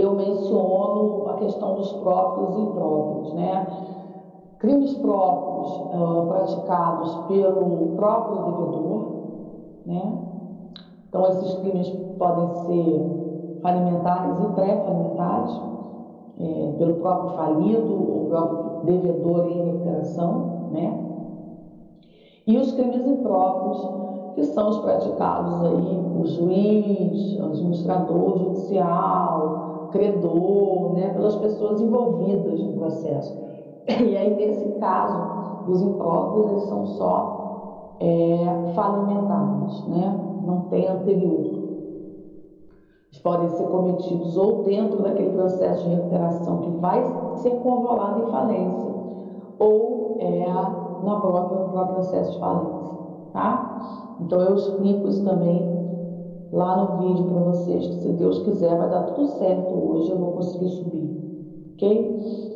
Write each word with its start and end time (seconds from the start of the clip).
eu 0.00 0.14
menciono 0.14 1.28
a 1.28 1.34
questão 1.34 1.74
dos 1.74 1.92
próprios 1.94 2.56
e 2.56 2.60
impróprios, 2.60 3.34
né? 3.34 3.66
Crimes 4.58 4.94
próprios 4.94 5.76
uh, 5.76 6.26
praticados 6.28 7.14
pelo 7.28 7.94
próprio 7.96 8.36
devedor, 8.44 9.14
né? 9.86 10.18
Então, 11.08 11.26
esses 11.26 11.54
crimes 11.60 11.88
podem 12.18 12.48
ser 12.64 13.58
falimentares 13.62 14.40
e 14.40 14.46
pré-falimentares, 14.54 15.60
é, 16.40 16.74
pelo 16.76 16.94
próprio 16.94 17.36
falido 17.36 18.12
ou 18.12 18.26
próprio 18.26 18.84
devedor 18.84 19.46
em 19.48 19.64
recuperação, 19.64 20.68
né? 20.72 21.04
E 22.46 22.58
os 22.58 22.72
crimes 22.72 23.06
impróprios, 23.06 24.34
que 24.34 24.44
são 24.44 24.68
os 24.70 24.78
praticados 24.78 25.62
aí 25.64 26.02
por 26.12 26.26
juiz, 26.26 27.40
administrador 27.40 28.38
judicial, 28.38 29.73
credor, 29.94 30.94
né, 30.94 31.08
pelas 31.10 31.36
pessoas 31.36 31.80
envolvidas 31.80 32.60
no 32.60 32.72
processo. 32.72 33.32
E 33.86 34.16
aí, 34.16 34.34
nesse 34.34 34.68
caso, 34.80 35.70
os 35.70 35.80
impróprios, 35.80 36.50
eles 36.50 36.62
são 36.64 36.86
só 36.86 37.96
é, 38.00 38.44
né? 39.88 40.20
não 40.44 40.60
tem 40.68 40.88
anterior. 40.88 41.62
Eles 43.12 43.22
podem 43.22 43.48
ser 43.50 43.68
cometidos 43.68 44.36
ou 44.36 44.64
dentro 44.64 45.00
daquele 45.02 45.30
processo 45.30 45.88
de 45.88 45.94
recuperação 45.94 46.58
que 46.58 46.70
vai 46.80 47.04
ser 47.36 47.50
convolado 47.60 48.24
em 48.24 48.30
falência, 48.32 48.94
ou 49.60 50.16
é, 50.18 50.46
no, 51.04 51.20
próprio, 51.20 51.60
no 51.60 51.68
próprio 51.68 51.94
processo 51.94 52.32
de 52.32 52.38
falência. 52.40 52.94
Tá? 53.32 54.16
Então 54.20 54.40
eu 54.40 54.56
explico 54.56 55.08
isso 55.08 55.24
também 55.24 55.83
lá 56.54 56.76
no 56.76 56.98
vídeo 56.98 57.24
para 57.24 57.40
vocês, 57.40 57.86
que 57.86 57.94
se 57.96 58.12
Deus 58.12 58.38
quiser 58.40 58.76
vai 58.76 58.88
dar 58.88 59.02
tudo 59.02 59.26
certo 59.26 59.74
hoje, 59.74 60.10
eu 60.10 60.18
vou 60.18 60.32
conseguir 60.32 60.68
subir. 60.68 61.74
Ok? 61.74 62.54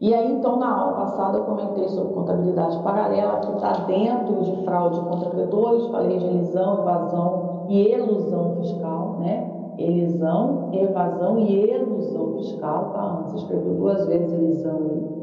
E 0.00 0.12
aí, 0.12 0.32
então, 0.32 0.58
na 0.58 0.76
aula 0.76 0.96
passada 0.96 1.38
eu 1.38 1.44
comentei 1.44 1.88
sobre 1.88 2.12
contabilidade 2.12 2.82
paralela, 2.82 3.38
que 3.38 3.52
está 3.52 3.72
dentro 3.86 4.42
de 4.42 4.64
fraude 4.64 5.00
contra 5.00 5.30
credores, 5.30 5.86
falei 5.86 6.18
de 6.18 6.26
elisão, 6.26 6.80
evasão 6.80 7.66
e 7.68 7.86
elusão 7.88 8.56
fiscal, 8.56 9.16
né? 9.20 9.74
Elisão, 9.78 10.68
evasão 10.72 11.38
e 11.38 11.70
elusão 11.70 12.34
fiscal, 12.34 12.90
tá? 12.92 13.22
Você 13.22 13.36
escreveu 13.36 13.74
duas 13.74 14.06
vezes 14.06 14.32
elisão 14.32 15.22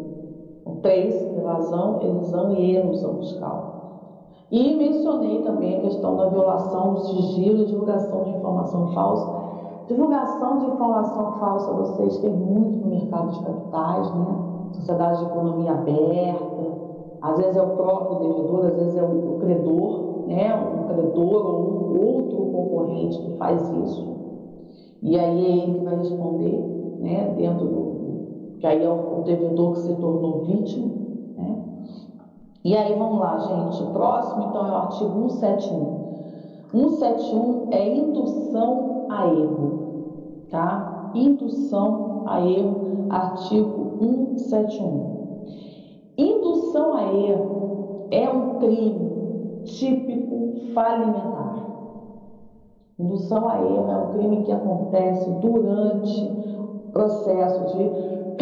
três, 0.81 1.21
evasão, 1.37 2.01
elusão 2.01 2.55
e 2.55 2.75
elusão 2.75 3.17
fiscal. 3.17 3.78
E 4.51 4.75
mencionei 4.75 5.43
também 5.43 5.77
a 5.77 5.81
questão 5.81 6.15
da 6.15 6.29
violação 6.29 6.93
do 6.93 6.99
sigilo 7.01 7.61
e 7.61 7.65
divulgação 7.65 8.23
de 8.23 8.31
informação 8.31 8.87
falsa. 8.93 9.49
Divulgação 9.87 10.59
de 10.59 10.65
informação 10.67 11.33
falsa, 11.39 11.71
vocês 11.73 12.17
têm 12.17 12.31
muito 12.31 12.83
no 12.83 12.87
mercado 12.87 13.31
de 13.31 13.43
capitais, 13.43 14.13
né? 14.15 14.25
sociedade 14.73 15.19
de 15.19 15.31
economia 15.31 15.71
aberta, 15.71 16.59
às 17.21 17.37
vezes 17.37 17.57
é 17.57 17.61
o 17.61 17.75
próprio 17.75 18.19
devedor, 18.19 18.65
às 18.65 18.75
vezes 18.75 18.95
é 18.95 19.03
o, 19.03 19.39
credor, 19.39 20.27
né? 20.27 20.55
um 20.55 20.87
credor 20.87 21.45
ou 21.45 21.59
um 21.59 22.15
outro 22.15 22.37
concorrente 22.37 23.19
que 23.19 23.37
faz 23.37 23.61
isso. 23.83 24.07
E 25.01 25.17
aí 25.17 25.45
é 25.45 25.63
ele 25.63 25.79
que 25.79 25.85
vai 25.85 25.95
responder, 25.97 26.97
né? 26.99 27.33
dentro 27.37 27.67
do. 27.67 28.57
que 28.59 28.67
aí 28.67 28.83
é 28.83 28.89
o, 28.89 29.19
o 29.19 29.23
devedor 29.23 29.73
que 29.73 29.79
se 29.79 29.95
tornou 29.95 30.39
vítima. 30.41 31.08
E 32.63 32.75
aí 32.75 32.93
vamos 32.97 33.19
lá, 33.19 33.37
gente. 33.39 33.83
O 33.83 33.87
próximo, 33.91 34.47
então, 34.49 34.67
é 34.67 34.71
o 34.71 34.75
artigo 34.75 35.29
171. 35.29 36.09
171 36.71 37.67
é 37.71 37.95
indução 37.95 39.05
a 39.09 39.27
erro, 39.27 40.45
tá? 40.51 41.11
Indução 41.15 42.23
a 42.27 42.41
erro, 42.41 43.07
artigo 43.09 43.97
171. 44.37 45.19
Indução 46.17 46.93
a 46.95 47.03
erro 47.13 48.07
é 48.11 48.29
um 48.29 48.59
crime 48.59 49.61
típico 49.63 50.73
falimentar. 50.73 51.55
Indução 52.99 53.47
a 53.47 53.57
erro 53.61 53.89
é 53.89 53.97
um 53.97 54.11
crime 54.11 54.43
que 54.43 54.51
acontece 54.51 55.29
durante 55.39 56.39
processo 56.91 57.77
de 57.77 57.83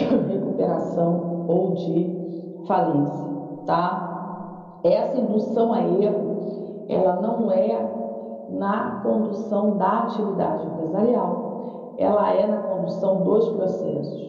recuperação 0.27 1.45
ou 1.47 1.75
de 1.75 2.17
falência, 2.65 3.25
tá? 3.67 4.79
Essa 4.83 5.19
indução 5.19 5.71
a 5.71 5.81
erro, 5.81 6.85
ela 6.89 7.21
não 7.21 7.51
é 7.51 8.47
na 8.49 9.01
condução 9.03 9.77
da 9.77 9.99
atividade 9.99 10.65
empresarial, 10.65 11.93
ela 11.97 12.33
é 12.33 12.47
na 12.47 12.57
condução 12.57 13.23
dos 13.23 13.49
processos 13.49 14.27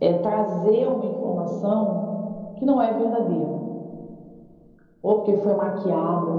é 0.00 0.14
trazer 0.14 0.88
uma 0.88 1.04
informação 1.04 2.54
que 2.56 2.64
não 2.64 2.80
é 2.80 2.90
verdadeira, 2.92 3.60
ou 5.02 5.16
porque 5.16 5.34
foi 5.36 5.54
maquiada, 5.54 6.32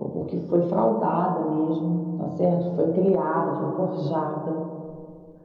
ou 0.00 0.08
porque 0.08 0.36
foi 0.48 0.62
fraudada 0.62 1.50
mesmo, 1.50 2.18
tá 2.18 2.28
certo? 2.30 2.74
Foi 2.74 2.92
criada, 2.92 3.52
foi 3.56 3.86
forjada. 3.86 4.52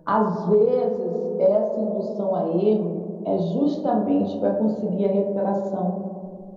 Às 0.05 0.45
vezes, 0.47 1.39
essa 1.39 1.79
indução 1.79 2.35
a 2.35 2.47
erro 2.47 3.02
é 3.25 3.37
justamente 3.37 4.37
para 4.39 4.53
conseguir 4.53 5.05
a 5.05 5.11
recuperação, 5.11 6.11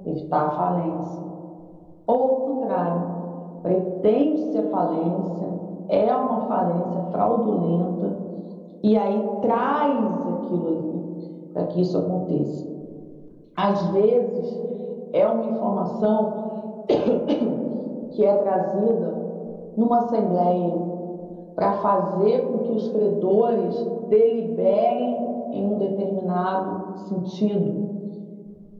evitar 0.04 0.47
a 0.47 0.50
falência. 0.50 1.22
Ou 2.06 2.22
ao 2.22 2.28
contrário, 2.28 3.03
pretende-se 3.62 4.59
a 4.59 4.69
falência, 4.69 5.47
é 5.88 6.15
uma 6.15 6.43
falência 6.43 7.03
fraudulenta, 7.10 8.16
e 8.82 8.97
aí 8.97 9.28
traz 9.43 9.99
aquilo 10.34 10.69
ali 10.69 11.50
para 11.53 11.66
que 11.66 11.81
isso 11.81 11.97
aconteça. 11.99 12.66
Às 13.56 13.87
vezes 13.88 14.60
é 15.12 15.26
uma 15.26 15.47
informação 15.47 16.84
que 18.10 18.25
é 18.25 18.37
trazida 18.37 19.15
numa 19.76 19.99
assembleia 20.00 20.75
para 21.55 21.72
fazer 21.78 22.43
com 22.43 22.59
que 22.59 22.72
os 22.72 22.88
credores 22.91 23.75
deliberem 24.09 25.25
em 25.56 25.75
um 25.75 25.78
determinado 25.78 26.99
sentido. 27.09 27.87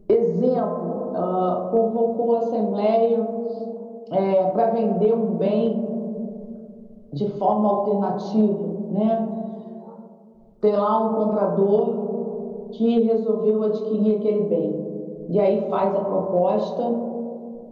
Exemplo, 0.09 1.13
uh, 1.15 1.71
convocou 1.71 2.37
a 2.37 2.39
assembleia 2.41 3.27
é, 4.11 4.45
para 4.51 4.71
vender 4.71 5.15
um 5.15 5.37
bem 5.37 5.87
de 7.13 7.29
forma 7.31 7.69
alternativa, 7.69 8.67
né? 8.91 9.37
tem 10.61 10.77
lá 10.77 11.01
um 11.01 11.15
comprador 11.15 12.69
que 12.73 13.01
resolveu 13.01 13.63
adquirir 13.63 14.17
aquele 14.17 14.43
bem. 14.45 14.87
E 15.29 15.41
aí 15.41 15.69
faz 15.69 15.95
a 15.95 16.01
proposta 16.01 16.83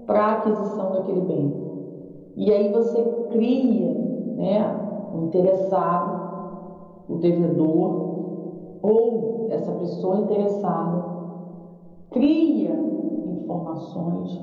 para 0.07 0.33
aquisição 0.33 0.93
daquele 0.93 1.21
bem. 1.23 1.65
E 2.37 2.53
aí 2.53 2.73
você 2.73 3.03
cria 3.31 3.95
né, 4.37 4.81
o 5.15 5.25
interessado, 5.25 7.05
o 7.09 7.17
devedor, 7.17 8.04
ou 8.85 9.47
essa 9.51 9.73
pessoa 9.73 10.19
interessada, 10.19 11.05
cria 12.11 12.71
informações, 13.43 14.39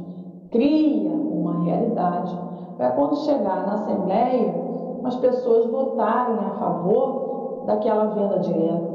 cria 0.50 1.12
uma 1.12 1.64
realidade, 1.64 2.36
para 2.76 2.92
quando 2.94 3.18
chegar 3.18 3.68
na 3.68 3.74
Assembleia, 3.76 4.56
as 5.04 5.16
pessoas 5.18 5.68
votarem 5.68 6.38
a 6.38 6.50
favor 6.58 7.66
daquela 7.68 8.06
venda 8.06 8.40
direta. 8.40 8.92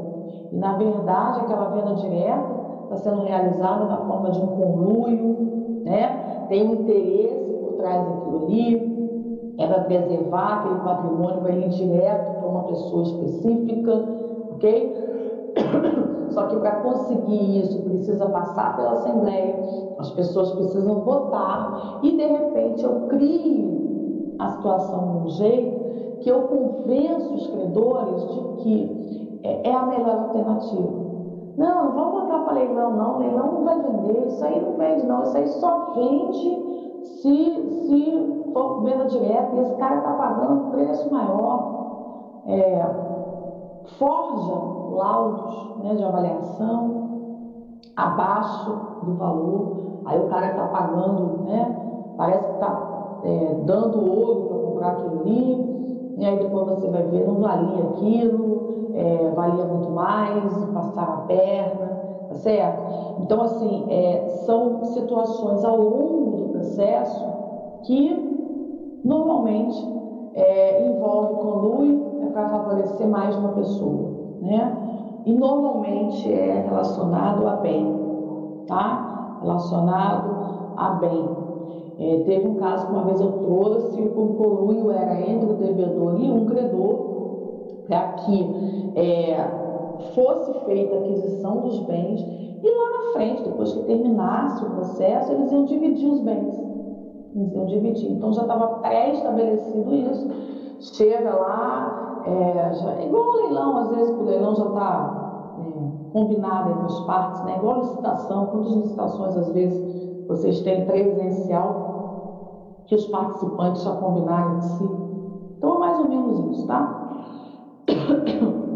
E, 0.51 0.57
na 0.57 0.73
verdade, 0.73 1.39
aquela 1.39 1.69
venda 1.69 1.95
direta 1.95 2.57
está 2.83 2.97
sendo 2.97 3.21
realizada 3.23 3.85
na 3.85 3.97
forma 4.05 4.31
de 4.31 4.41
um 4.41 4.47
conluio, 4.47 5.81
né? 5.85 6.45
tem 6.49 6.67
um 6.67 6.73
interesse 6.73 7.53
por 7.61 7.73
trás 7.77 8.05
daquilo 8.05 8.43
ali, 8.43 9.55
é 9.57 9.65
para 9.65 9.83
preservar 9.85 10.59
aquele 10.59 10.79
patrimônio, 10.81 11.41
vai 11.41 11.57
ir 11.57 11.69
direto 11.69 12.39
para 12.39 12.49
uma 12.49 12.63
pessoa 12.63 13.03
específica, 13.03 14.05
ok? 14.51 15.07
Só 16.29 16.43
que 16.47 16.57
para 16.57 16.81
conseguir 16.81 17.59
isso 17.59 17.81
precisa 17.83 18.25
passar 18.27 18.75
pela 18.75 18.91
Assembleia, 18.91 19.55
as 19.97 20.11
pessoas 20.11 20.51
precisam 20.51 21.01
votar 21.01 21.99
e 22.03 22.15
de 22.15 22.25
repente 22.25 22.83
eu 22.83 23.07
crio 23.07 24.35
a 24.39 24.49
situação 24.49 25.07
de 25.07 25.17
um 25.25 25.29
jeito 25.29 26.19
que 26.19 26.29
eu 26.29 26.41
convenço 26.41 27.33
os 27.33 27.47
credores 27.47 28.27
de 28.27 28.41
que 28.63 29.39
é, 29.43 29.69
é 29.69 29.73
a 29.73 29.85
melhor 29.85 30.19
alternativa. 30.19 31.07
Não, 31.57 31.85
não 31.85 31.91
vamos 31.91 32.21
botar 32.21 32.39
para 32.39 32.53
leilão, 32.53 32.95
não. 32.95 33.17
Leilão 33.17 33.51
não 33.51 33.63
vai 33.63 33.81
vender. 33.81 34.27
Isso 34.27 34.45
aí 34.45 34.61
não 34.61 34.77
vende, 34.77 35.05
não. 35.07 35.23
Isso 35.23 35.37
aí 35.37 35.47
só 35.47 35.93
vende 35.95 37.01
se, 37.03 37.87
se 37.87 38.51
for 38.53 38.83
venda 38.83 39.05
direta 39.05 39.55
e 39.55 39.59
esse 39.59 39.75
cara 39.75 39.97
está 39.97 40.13
pagando 40.13 40.71
preço 40.71 41.11
maior. 41.11 42.41
É, 42.45 43.06
forja 43.97 44.53
laudos 44.91 45.83
né, 45.83 45.95
de 45.95 46.03
avaliação 46.03 47.07
abaixo 47.95 48.71
do 49.03 49.13
valor. 49.15 49.77
Aí 50.05 50.19
o 50.19 50.27
cara 50.27 50.51
está 50.51 50.67
pagando, 50.67 51.43
né? 51.43 52.13
Parece 52.17 52.45
que 52.45 52.53
está 52.53 53.19
é, 53.23 53.61
dando 53.65 54.09
ouro 54.09 54.47
para 54.47 54.57
comprar 54.57 54.87
aquilo 54.91 55.21
ali 55.21 55.77
e 56.17 56.25
aí 56.25 56.39
depois 56.39 56.65
você 56.65 56.87
vai 56.87 57.03
ver, 57.03 57.27
não 57.27 57.35
valia 57.35 57.83
aquilo, 57.83 58.91
é, 58.95 59.31
valia 59.35 59.65
muito 59.65 59.91
mais, 59.91 60.65
passar 60.73 61.03
a 61.03 61.27
perna, 61.27 61.87
tá 62.27 62.35
certo? 62.35 63.21
Então, 63.21 63.41
assim, 63.41 63.85
é, 63.87 64.27
são 64.45 64.83
situações 64.85 65.63
ao 65.63 65.77
longo 65.77 66.37
do 66.37 66.49
processo 66.53 67.23
que 67.83 68.99
normalmente 69.05 69.79
é, 70.37 70.87
envolve 70.87 71.33
conluio 71.41 72.21
é 72.21 72.25
para 72.27 72.49
favorecer 72.49 73.07
mais 73.07 73.35
uma 73.35 73.49
pessoa, 73.49 74.11
né? 74.39 74.77
E 75.25 75.33
normalmente 75.33 76.31
é 76.31 76.63
relacionado 76.69 77.45
a 77.47 77.55
bem, 77.55 78.63
tá? 78.67 79.39
Relacionado 79.41 80.75
a 80.77 80.89
bem. 80.91 81.29
É, 81.99 82.23
teve 82.25 82.47
um 82.47 82.55
caso 82.55 82.85
que 82.85 82.93
uma 82.93 83.05
vez 83.05 83.19
eu 83.19 83.31
trouxe, 83.31 83.99
o 83.99 84.35
conluio 84.35 84.91
era 84.91 85.19
entre 85.27 85.49
o 85.49 85.55
devedor 85.55 86.21
e 86.21 86.29
um 86.29 86.45
credor, 86.45 87.07
para 87.87 88.03
que 88.13 88.91
é, 88.95 89.43
fosse 90.13 90.53
feita 90.65 90.95
a 90.95 90.99
aquisição 90.99 91.61
dos 91.61 91.79
bens 91.79 92.21
e 92.21 92.69
lá 92.69 92.89
na 92.89 93.13
frente, 93.13 93.43
depois 93.43 93.73
que 93.73 93.83
terminasse 93.83 94.63
o 94.63 94.69
processo, 94.69 95.31
eles 95.31 95.51
iam 95.51 95.65
dividir 95.65 96.09
os 96.09 96.21
bens. 96.21 96.66
Eles 97.35 97.53
iam 97.53 97.65
dividir. 97.65 98.11
Então 98.11 98.33
já 98.33 98.41
estava 98.41 98.67
pré-estabelecido 98.79 99.93
isso. 99.93 100.27
Chega 100.79 101.33
lá, 101.33 102.21
é, 102.25 102.73
já, 102.73 103.01
igual 103.01 103.23
o 103.23 103.35
leilão, 103.37 103.77
às 103.77 103.89
vezes 103.89 104.19
o 104.19 104.23
leilão 104.23 104.55
já 104.55 104.65
está 104.65 105.55
é, 105.59 106.11
combinado 106.13 106.69
entre 106.69 106.85
as 106.85 106.99
partes, 107.01 107.41
né? 107.43 107.57
igual 107.57 107.79
licitação, 107.79 108.45
quantas 108.47 108.73
licitações 108.73 109.35
às 109.37 109.49
vezes 109.51 110.27
vocês 110.27 110.61
têm 110.61 110.85
presencial 110.85 111.87
que 112.85 112.95
os 112.95 113.05
participantes 113.07 113.81
já 113.83 113.91
combinaram 113.93 114.59
de 114.59 114.65
si. 114.65 114.83
Então 115.57 115.75
é 115.75 115.79
mais 115.79 115.99
ou 115.99 116.07
menos 116.07 116.39
isso, 116.57 116.67
tá? 116.67 116.95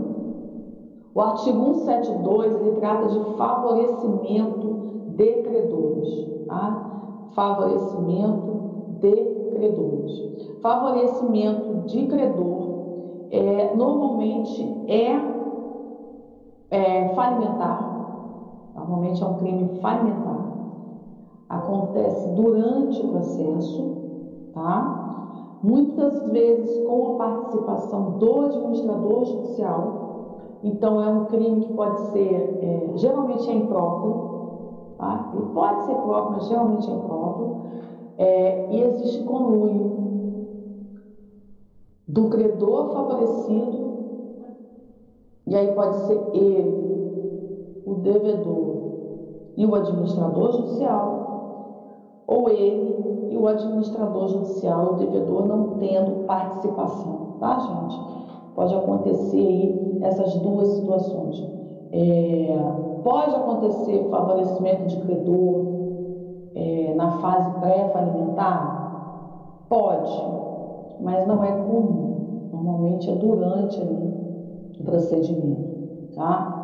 O 1.13 1.19
artigo 1.19 1.73
172 1.73 2.55
ele 2.55 2.71
trata 2.71 3.09
de 3.09 3.19
favorecimento 3.35 4.79
de 5.09 5.43
credores, 5.43 6.07
tá? 6.47 6.81
Favorecimento 7.33 8.97
de 8.99 9.15
credores. 9.55 10.59
Favorecimento 10.61 11.87
de 11.87 12.07
credor 12.07 12.61
é, 13.31 13.75
normalmente 13.75 14.63
é, 14.87 15.15
é 16.69 17.09
falimentar, 17.15 18.71
normalmente 18.75 19.23
é 19.23 19.25
um 19.25 19.35
crime 19.35 19.79
falimentar 19.81 20.51
acontece 21.51 22.29
durante 22.29 23.01
o 23.01 23.09
processo, 23.09 23.97
tá? 24.53 25.57
Muitas 25.61 26.23
vezes 26.31 26.87
com 26.87 27.13
a 27.13 27.17
participação 27.17 28.11
do 28.17 28.41
administrador 28.45 29.25
judicial. 29.25 30.01
Então 30.63 31.03
é 31.03 31.09
um 31.09 31.25
crime 31.25 31.61
que 31.61 31.73
pode 31.73 31.99
ser, 32.11 32.59
é, 32.61 32.91
geralmente 32.95 33.49
é 33.49 33.53
impróprio, 33.53 34.40
tá? 35.01 35.31
Ele 35.33 35.47
pode 35.47 35.83
ser 35.85 35.95
próprio, 35.95 36.31
mas 36.33 36.47
geralmente 36.47 36.89
é 36.89 36.93
impróprio. 36.93 37.51
É, 38.17 38.73
e 38.75 38.81
existe 38.83 39.23
conluio 39.23 39.91
do 42.07 42.29
credor 42.29 42.93
favorecido, 42.93 43.81
e 45.47 45.55
aí 45.55 45.73
pode 45.73 45.95
ser 46.05 46.29
ele, 46.35 47.81
o 47.83 47.95
devedor 47.95 48.75
e 49.57 49.65
o 49.65 49.73
administrador 49.73 50.51
judicial, 50.51 51.41
ou 52.27 52.49
ele 52.49 53.31
e 53.31 53.37
o 53.37 53.47
administrador 53.47 54.27
judicial, 54.27 54.93
o 54.93 54.97
devedor, 54.97 55.47
não 55.47 55.79
tendo 55.79 56.25
participação, 56.27 57.37
tá, 57.39 57.57
gente? 57.57 57.99
Pode 58.53 58.75
acontecer 58.75 59.39
aí 59.39 59.99
essas 60.01 60.35
duas 60.37 60.67
situações. 60.69 61.43
É, 61.91 62.90
pode 63.03 63.35
acontecer 63.35 64.07
favorecimento 64.09 64.87
de 64.87 64.97
credor 65.01 65.65
é, 66.55 66.93
na 66.95 67.19
fase 67.19 67.51
pré-falimentar? 67.59 68.79
Pode, 69.69 70.23
mas 70.99 71.27
não 71.27 71.43
é 71.43 71.51
comum. 71.51 72.49
Normalmente 72.51 73.09
é 73.09 73.15
durante 73.15 73.79
ali, 73.79 74.13
o 74.79 74.83
procedimento, 74.83 76.15
tá? 76.15 76.57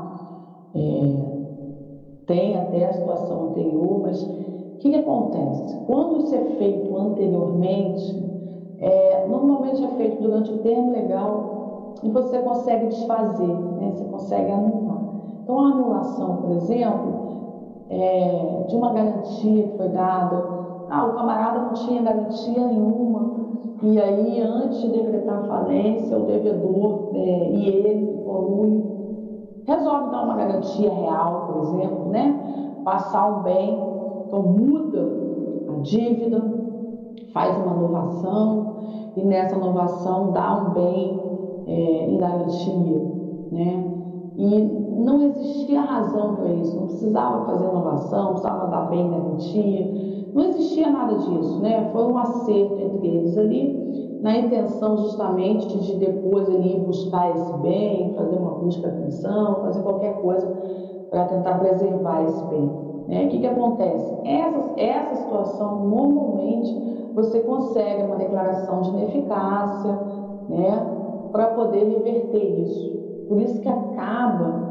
É, 0.76 1.38
tem 2.28 2.58
até 2.58 2.86
a 2.86 2.94
situação 2.94 3.50
anterior, 3.50 4.02
mas 4.02 4.22
o 4.22 4.78
que, 4.80 4.90
que, 4.90 4.96
acontece? 4.96 5.78
Quando 5.88 6.18
isso 6.18 6.36
é 6.36 6.44
feito 6.58 6.98
anteriormente, 6.98 8.28
é, 8.80 9.26
normalmente 9.28 9.84
é 9.84 9.88
feito 9.90 10.22
durante 10.22 10.52
o 10.52 10.58
termo 10.60 10.92
legal 10.92 11.96
e 12.04 12.10
você 12.10 12.38
consegue 12.40 12.88
desfazer, 12.88 13.48
né? 13.48 13.92
você 13.96 14.04
consegue 14.06 14.52
anular. 14.52 14.87
Então, 15.48 15.60
a 15.62 15.70
anulação, 15.70 16.36
por 16.42 16.52
exemplo, 16.58 17.14
é, 17.90 18.66
de 18.68 18.76
uma 18.76 18.92
garantia 18.92 19.64
que 19.64 19.78
foi 19.78 19.88
dada, 19.88 20.44
ah, 20.90 21.06
o 21.06 21.14
camarada 21.14 21.60
não 21.60 21.74
tinha 21.74 22.02
garantia 22.02 22.68
nenhuma, 22.68 23.32
e 23.82 23.98
aí, 23.98 24.42
antes 24.42 24.82
de 24.82 24.90
decretar 24.90 25.48
falência, 25.48 26.18
o 26.18 26.26
devedor 26.26 27.12
é, 27.14 27.50
e 27.50 27.66
ele, 27.66 28.14
o 28.14 28.26
conluio, 28.26 28.84
resolve 29.66 30.12
dar 30.12 30.26
uma 30.26 30.36
garantia 30.36 30.94
real, 30.94 31.48
por 31.48 31.64
exemplo, 31.64 32.10
né? 32.10 32.82
passar 32.84 33.40
um 33.40 33.44
bem 33.44 33.80
então 34.28 34.42
muda 34.42 35.10
a 35.70 35.82
dívida, 35.82 36.44
faz 37.32 37.58
uma 37.58 37.78
inovação 37.78 38.76
e 39.16 39.24
nessa 39.24 39.56
inovação 39.56 40.34
dá 40.34 40.58
um 40.58 40.70
bem 40.72 41.22
é, 41.68 42.10
em 42.10 42.18
garantia, 42.18 43.02
né? 43.50 43.94
E 44.36 44.77
não 44.98 45.22
existia 45.22 45.82
razão 45.82 46.36
para 46.36 46.50
isso, 46.54 46.76
não 46.76 46.88
precisava 46.88 47.46
fazer 47.46 47.66
inovação, 47.66 48.24
não 48.24 48.32
precisava 48.32 48.68
dar 48.68 48.90
bem 48.90 49.02
em 49.02 49.10
garantia, 49.12 50.28
não 50.34 50.44
existia 50.44 50.90
nada 50.90 51.16
disso, 51.16 51.60
né? 51.60 51.90
Foi 51.92 52.04
um 52.12 52.18
acerto 52.18 52.80
entre 52.80 53.08
eles 53.08 53.38
ali, 53.38 54.20
na 54.22 54.38
intenção 54.38 54.98
justamente 54.98 55.78
de 55.80 55.96
depois 55.98 56.50
ele 56.50 56.80
buscar 56.80 57.32
esse 57.32 57.54
bem, 57.60 58.14
fazer 58.16 58.36
uma 58.36 58.52
busca 58.56 58.88
atenção, 58.88 59.56
fazer 59.62 59.82
qualquer 59.84 60.20
coisa 60.22 60.48
para 61.10 61.26
tentar 61.26 61.60
preservar 61.60 62.24
esse 62.24 62.44
bem. 62.46 62.72
Né? 63.08 63.26
O 63.26 63.30
que, 63.30 63.40
que 63.40 63.48
acontece? 63.48 64.18
Essa, 64.26 64.74
essa 64.78 65.16
situação, 65.16 65.88
normalmente, 65.88 67.12
você 67.14 67.40
consegue 67.42 68.04
uma 68.04 68.18
declaração 68.18 68.82
de 68.82 68.90
ineficácia 68.90 70.00
né? 70.50 70.86
para 71.32 71.48
poder 71.48 71.86
reverter 71.86 72.60
isso. 72.62 72.98
Por 73.28 73.40
isso 73.40 73.62
que 73.62 73.70
acaba 73.70 74.67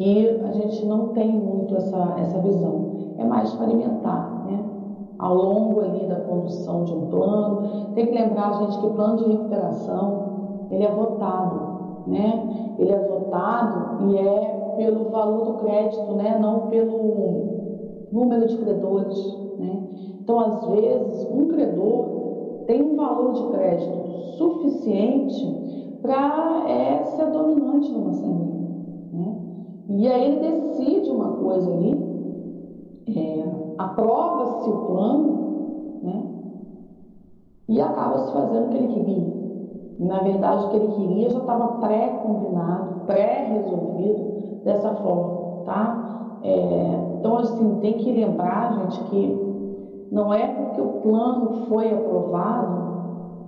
que 0.00 0.40
a 0.42 0.52
gente 0.52 0.86
não 0.86 1.08
tem 1.08 1.30
muito 1.30 1.76
essa, 1.76 2.14
essa 2.18 2.38
visão. 2.38 2.86
É 3.18 3.24
mais 3.24 3.52
para 3.52 3.66
alimentar, 3.66 4.46
né? 4.46 4.64
Ao 5.18 5.34
longo 5.34 5.80
ali 5.80 6.06
da 6.06 6.20
condução 6.20 6.84
de 6.84 6.94
um 6.94 7.10
plano. 7.10 7.92
Tem 7.94 8.06
que 8.06 8.14
lembrar, 8.14 8.54
gente, 8.60 8.78
que 8.78 8.86
o 8.86 8.94
plano 8.94 9.16
de 9.18 9.24
recuperação, 9.30 10.68
ele 10.70 10.84
é 10.84 10.90
votado, 10.90 12.06
né? 12.06 12.76
Ele 12.78 12.90
é 12.90 13.08
votado 13.08 14.06
e 14.08 14.16
é 14.16 14.74
pelo 14.78 15.10
valor 15.10 15.44
do 15.44 15.52
crédito, 15.64 16.12
né? 16.14 16.38
não 16.40 16.68
pelo 16.68 18.06
número 18.10 18.46
de 18.46 18.56
credores. 18.56 19.36
Né? 19.58 19.82
Então, 20.22 20.40
às 20.40 20.64
vezes, 20.64 21.28
um 21.30 21.48
credor 21.48 22.64
tem 22.66 22.80
um 22.80 22.96
valor 22.96 23.34
de 23.34 23.46
crédito 23.48 24.08
suficiente 24.38 25.98
para 26.00 26.64
é, 26.70 27.04
ser 27.04 27.26
dominante 27.26 27.92
numa 27.92 28.12
assembleia. 28.12 28.49
E 29.90 30.08
aí 30.08 30.24
ele 30.24 30.40
decide 30.40 31.10
uma 31.10 31.36
coisa 31.38 31.68
ali, 31.72 31.92
é, 33.08 33.44
aprova-se 33.76 34.70
o 34.70 34.86
plano, 34.86 36.00
né? 36.02 36.22
e 37.68 37.80
acaba 37.80 38.18
se 38.18 38.32
fazendo 38.32 38.66
o 38.66 38.68
que 38.70 38.76
ele 38.76 38.88
queria. 38.88 39.40
Na 39.98 40.18
verdade, 40.20 40.64
o 40.64 40.68
que 40.70 40.76
ele 40.76 40.88
queria 40.94 41.30
já 41.30 41.38
estava 41.38 41.68
pré-combinado, 41.80 43.06
pré-resolvido, 43.06 44.62
dessa 44.64 44.94
forma, 44.96 45.64
tá? 45.64 46.38
É, 46.42 47.16
então, 47.18 47.36
assim, 47.38 47.80
tem 47.80 47.98
que 47.98 48.12
lembrar, 48.12 48.72
gente, 48.74 49.00
que 49.04 50.08
não 50.10 50.32
é 50.32 50.46
porque 50.46 50.80
o 50.80 51.00
plano 51.02 51.66
foi 51.68 51.92
aprovado 51.92 52.99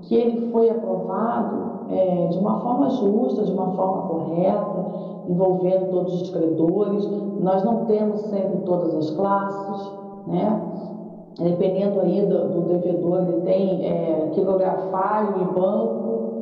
que 0.03 0.15
ele 0.15 0.51
foi 0.51 0.71
aprovado 0.71 1.87
é, 1.89 2.27
de 2.27 2.39
uma 2.39 2.61
forma 2.61 2.91
justa, 2.91 3.45
de 3.45 3.53
uma 3.53 3.73
forma 3.73 4.03
correta, 4.09 4.87
envolvendo 5.29 5.91
todos 5.91 6.23
os 6.23 6.31
credores. 6.31 7.09
Nós 7.41 7.63
não 7.65 7.85
temos 7.87 8.21
sempre 8.23 8.59
todas 8.65 8.95
as 8.95 9.11
classes, 9.11 9.93
né? 10.27 10.61
Dependendo 11.39 12.01
aí 12.01 12.27
do, 12.27 12.49
do 12.49 12.61
devedor, 12.63 13.23
ele 13.23 13.41
tem 13.43 13.85
é, 13.85 14.31
quilografário 14.33 15.41
e 15.41 15.45
banco, 15.55 16.33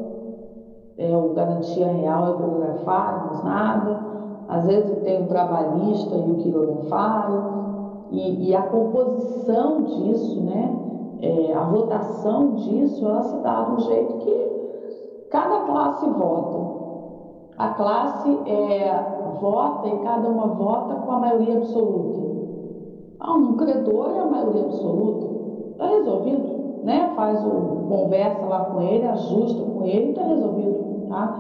é, 0.99 1.17
o 1.17 1.33
garantia 1.33 1.87
real 1.87 2.29
é 2.29 2.37
quilografário, 2.37 3.29
mas 3.31 3.45
nada. 3.45 4.01
Às 4.49 4.67
vezes 4.67 4.99
tem 5.05 5.23
o 5.23 5.29
trabalhista 5.29 6.17
e 6.17 6.31
o 6.31 6.35
quilografário, 6.37 7.61
e, 8.11 8.49
e 8.49 8.55
a 8.55 8.63
composição 8.63 9.83
disso, 9.83 10.41
né, 10.41 10.75
é, 11.23 11.53
a 11.53 11.63
rotação 11.63 12.55
disso, 12.55 13.07
ela 13.07 13.23
se 13.23 13.37
dá 13.39 13.69
um 13.69 13.81
jeito 13.81 14.19
que 14.19 14.51
Cada 15.31 15.61
classe 15.61 16.11
vota. 16.11 16.81
A 17.57 17.69
classe 17.69 18.29
é, 18.47 18.93
vota 19.41 19.87
e 19.87 19.99
cada 19.99 20.29
uma 20.29 20.49
vota 20.49 20.95
com 20.97 21.13
a 21.13 21.21
maioria 21.21 21.59
absoluta. 21.59 22.21
Ah, 23.21 23.35
um 23.35 23.57
credor 23.57 24.11
é 24.11 24.19
a 24.19 24.27
maioria 24.27 24.65
absoluta. 24.65 25.27
Está 25.71 25.87
resolvido, 25.87 26.85
né? 26.85 27.13
Faz 27.15 27.45
o 27.45 27.87
conversa 27.89 28.45
lá 28.47 28.65
com 28.65 28.81
ele, 28.83 29.07
ajusta 29.07 29.63
com 29.63 29.85
ele, 29.85 30.11
está 30.11 30.25
resolvido, 30.25 31.07
tá? 31.09 31.39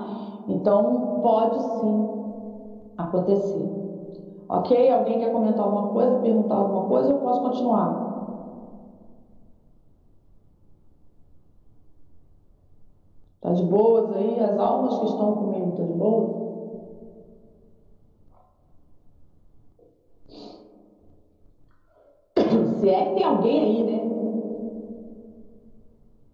Então 0.48 1.18
pode 1.22 1.60
sim 1.60 2.08
acontecer. 2.96 3.80
Ok? 4.48 4.90
Alguém 4.90 5.18
quer 5.18 5.32
comentar 5.32 5.64
alguma 5.64 5.88
coisa, 5.88 6.18
perguntar 6.18 6.54
alguma 6.54 6.82
coisa? 6.82 7.10
Eu 7.10 7.18
posso 7.18 7.40
continuar. 7.40 8.09
Tá 13.40 13.52
de 13.52 13.62
boas 13.64 14.12
aí? 14.16 14.38
As 14.40 14.58
almas 14.58 14.98
que 14.98 15.06
estão 15.06 15.34
comigo, 15.34 15.72
tá 15.76 15.82
de 15.82 15.92
boa? 15.94 16.40
Se 22.80 22.88
é 22.88 23.04
que 23.06 23.14
tem 23.14 23.24
alguém 23.24 23.60
aí, 23.60 23.82
né? 23.84 24.10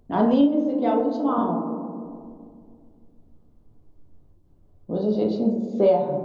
Anime-se 0.08 0.76
que 0.76 0.84
é 0.84 0.88
a 0.88 0.96
última 0.96 1.32
aula. 1.32 1.76
Hoje 4.88 5.08
a 5.08 5.12
gente 5.12 5.42
encerra. 5.42 6.16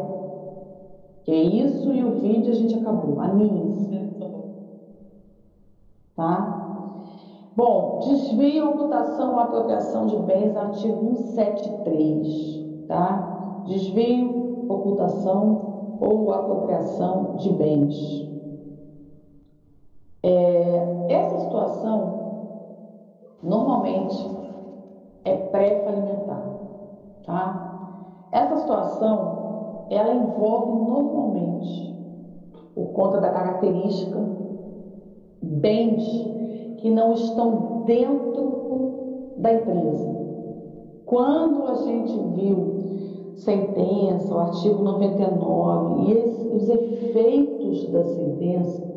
Que 1.24 1.32
é 1.32 1.42
isso 1.42 1.92
e 1.94 2.04
o 2.04 2.22
vídeo 2.22 2.52
a 2.52 2.56
gente 2.56 2.76
acabou. 2.76 3.20
Anime-se. 3.20 3.92
Tá? 6.16 6.61
Bom, 7.53 8.00
desvio, 8.00 8.70
ocultação 8.70 9.34
ou 9.34 9.39
apropriação 9.39 10.05
de 10.08 10.15
bens, 10.20 10.55
artigo 10.55 11.17
173, 11.17 12.88
tá? 12.88 13.63
Desvio, 13.65 14.65
ocultação 14.70 15.98
ou 16.00 16.31
apropriação 16.31 17.36
de 17.36 17.51
bens. 17.51 18.31
É, 20.24 21.08
essa 21.10 21.39
situação, 21.41 22.20
normalmente, 23.43 24.29
é 25.25 25.36
pré-falimentar, 25.36 26.43
tá? 27.25 28.29
Essa 28.31 28.55
situação, 28.60 29.88
ela 29.89 30.13
envolve 30.13 30.89
normalmente, 30.89 32.00
por 32.74 32.93
conta 32.93 33.20
da 33.20 33.29
característica, 33.29 34.17
bens 35.41 36.31
que 36.82 36.90
não 36.90 37.14
estão 37.14 37.84
dentro 37.86 39.36
da 39.38 39.54
empresa. 39.54 40.22
Quando 41.06 41.68
a 41.68 41.76
gente 41.76 42.18
viu 42.36 43.34
sentença, 43.36 44.34
o 44.34 44.40
artigo 44.40 44.84
99 44.84 46.04
e 46.04 46.12
esse, 46.12 46.48
os 46.48 46.70
efeitos 46.70 47.88
da 47.90 48.04
sentença, 48.04 48.92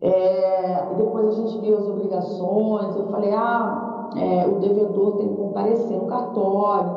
é, 0.00 0.94
depois 0.98 1.28
a 1.28 1.32
gente 1.32 1.58
viu 1.60 1.78
as 1.78 1.88
obrigações, 1.88 2.96
eu 2.96 3.06
falei, 3.06 3.32
ah, 3.32 4.10
é, 4.16 4.46
o 4.46 4.60
devedor 4.60 5.16
tem 5.16 5.28
que 5.28 5.36
comparecer 5.36 5.96
no 5.96 6.06
cartório, 6.06 6.90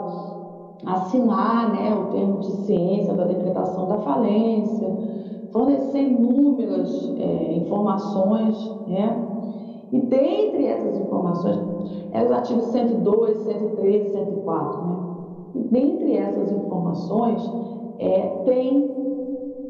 assinar 0.86 1.72
né, 1.72 1.96
o 1.96 2.12
termo 2.12 2.40
de 2.40 2.52
ciência 2.66 3.14
da 3.14 3.24
decretação 3.24 3.88
da 3.88 3.98
falência, 4.00 4.88
fornecer 5.52 6.02
inúmeras 6.02 7.14
é, 7.18 7.54
informações, 7.54 8.72
né? 8.88 9.27
E 9.92 10.00
dentre 10.00 10.66
essas 10.66 11.00
informações, 11.00 11.60
é 12.12 12.24
os 12.24 12.32
artigos 12.32 12.66
102, 12.66 13.38
103 13.38 14.08
e 14.08 14.10
104, 14.12 14.86
né? 14.86 14.98
E 15.56 15.60
dentre 15.60 16.18
essas 16.18 16.52
informações, 16.52 17.52
é, 18.00 18.42
tem 18.46 18.92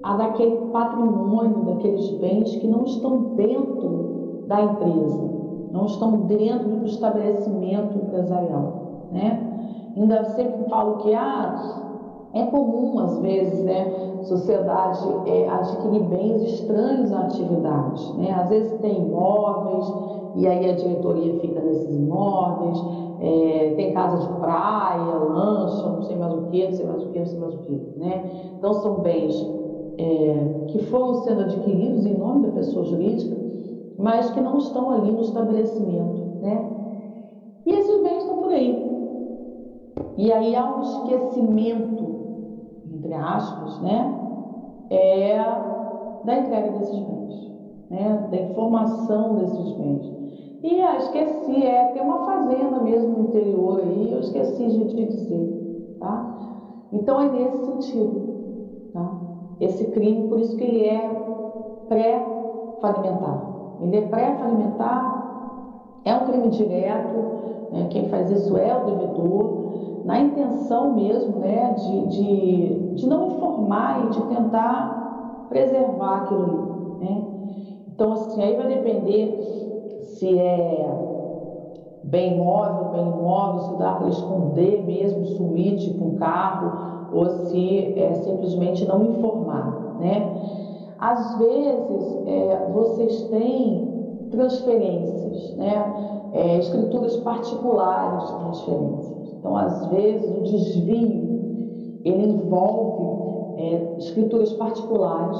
a 0.03 0.15
daquele 0.15 0.57
patrimônio, 0.71 1.65
daqueles 1.65 2.09
bens 2.19 2.55
que 2.55 2.67
não 2.67 2.83
estão 2.83 3.35
dentro 3.35 4.43
da 4.47 4.61
empresa, 4.61 5.29
não 5.71 5.85
estão 5.85 6.21
dentro 6.21 6.69
do 6.69 6.85
estabelecimento 6.85 7.97
empresarial, 7.97 9.07
né? 9.11 9.43
Ainda 9.95 10.23
sempre 10.25 10.69
falo 10.69 10.97
que 10.97 11.13
ah, 11.13 11.86
é 12.41 12.45
comum, 12.45 12.99
às 12.99 13.17
vezes, 13.19 13.63
né, 13.63 13.91
sociedade 14.23 15.07
é, 15.27 15.49
adquirir 15.49 16.03
bens 16.03 16.41
estranhos 16.43 17.11
à 17.13 17.21
atividade. 17.21 18.13
Né? 18.17 18.31
Às 18.31 18.49
vezes 18.49 18.79
tem 18.79 19.05
imóveis, 19.05 19.93
e 20.35 20.47
aí 20.47 20.69
a 20.69 20.75
diretoria 20.75 21.39
fica 21.39 21.59
nesses 21.61 21.95
imóveis, 21.95 22.77
é, 23.19 23.73
tem 23.75 23.93
casa 23.93 24.27
de 24.27 24.39
praia, 24.39 25.15
lancha, 25.15 25.89
não 25.89 26.01
sei 26.03 26.15
mais 26.17 26.33
o 26.33 26.41
que, 26.43 26.65
não 26.65 26.73
sei 26.73 26.85
mais 26.85 27.03
o 27.03 27.07
que, 27.07 27.19
não 27.19 27.25
sei 27.25 27.39
mais 27.39 27.53
o 27.55 27.57
que. 27.59 27.93
Né? 27.97 28.31
Então, 28.57 28.73
são 28.75 28.99
bens 28.99 29.35
é, 29.97 30.65
que 30.67 30.79
foram 30.85 31.15
sendo 31.23 31.41
adquiridos 31.41 32.05
em 32.05 32.17
nome 32.17 32.47
da 32.47 32.53
pessoa 32.53 32.85
jurídica, 32.85 33.35
mas 33.97 34.29
que 34.29 34.41
não 34.41 34.57
estão 34.57 34.91
ali 34.91 35.11
no 35.11 35.21
estabelecimento. 35.21 36.21
Né? 36.41 36.69
E 37.65 37.71
esses 37.71 38.03
bens 38.03 38.19
estão 38.19 38.37
por 38.37 38.51
aí. 38.51 38.87
E 40.17 40.31
aí 40.31 40.55
há 40.55 40.75
um 40.75 40.81
esquecimento 40.81 42.06
entre 43.07 43.15
aspas, 43.15 43.81
né, 43.81 44.13
é 44.89 45.37
da 46.25 46.39
entrega 46.39 46.71
desses 46.71 46.99
bens, 46.99 47.51
né, 47.89 48.27
da 48.29 48.37
informação 48.37 49.35
desses 49.35 49.71
bens. 49.73 50.13
E 50.61 50.81
ah, 50.81 50.97
esqueci, 50.97 51.63
é, 51.63 51.85
tem 51.93 52.01
uma 52.01 52.25
fazenda 52.25 52.81
mesmo 52.81 53.17
no 53.17 53.29
interior 53.29 53.79
aí, 53.79 54.11
eu 54.11 54.19
esqueci 54.19 54.67
de 54.67 55.05
dizer, 55.05 55.95
tá? 55.99 56.35
Então 56.91 57.21
é 57.21 57.29
nesse 57.29 57.65
sentido, 57.65 58.91
tá? 58.93 59.11
Esse 59.61 59.85
crime, 59.91 60.27
por 60.27 60.39
isso 60.39 60.57
que 60.57 60.63
ele 60.63 60.85
é 60.85 61.09
pré-falimentar. 61.87 63.79
Ele 63.81 63.95
é 63.95 64.01
pré-falimentar, 64.01 66.01
é 66.03 66.15
um 66.15 66.25
crime 66.25 66.49
direto, 66.49 67.69
né? 67.71 67.87
quem 67.89 68.09
faz 68.09 68.29
isso 68.31 68.57
é 68.57 68.75
o 68.75 68.85
devedor, 68.85 69.57
na 70.07 70.21
intenção 70.21 70.95
mesmo 70.95 71.39
né, 71.39 71.75
de, 71.77 72.07
de, 72.07 72.93
de 72.95 73.07
não 73.07 73.27
informar 73.27 74.05
e 74.05 74.09
de 74.11 74.21
tentar 74.21 75.45
preservar 75.49 76.23
aquilo 76.23 76.43
ali. 76.43 77.05
Né? 77.05 77.23
Então, 77.89 78.13
assim, 78.13 78.41
aí 78.41 78.55
vai 78.55 78.67
depender 78.67 80.01
se 80.03 80.39
é 80.39 80.97
bem 82.05 82.35
imóvel, 82.35 82.91
bem 82.93 83.05
imóvel, 83.05 83.59
se 83.59 83.77
dá 83.79 83.91
para 83.95 84.07
esconder 84.07 84.85
mesmo, 84.85 85.25
sumir 85.25 85.75
tipo 85.75 86.05
um 86.05 86.15
carro, 86.15 87.09
ou 87.11 87.25
se 87.27 87.99
é 87.99 88.13
simplesmente 88.13 88.85
não 88.87 89.03
informar, 89.03 89.97
né? 89.99 90.35
Às 90.99 91.37
vezes, 91.37 92.17
é, 92.25 92.69
vocês 92.73 93.23
têm 93.23 94.27
transferências, 94.31 95.55
né? 95.57 96.29
É, 96.33 96.57
escrituras 96.59 97.17
particulares 97.17 98.27
de 98.27 98.35
transferência. 98.39 99.16
Então, 99.47 99.55
às 99.55 99.85
vezes, 99.87 100.29
o 100.29 100.41
desvio 100.41 102.01
ele 102.03 102.33
envolve 102.33 103.61
é, 103.61 103.95
escrituras 103.97 104.51
particulares. 104.53 105.37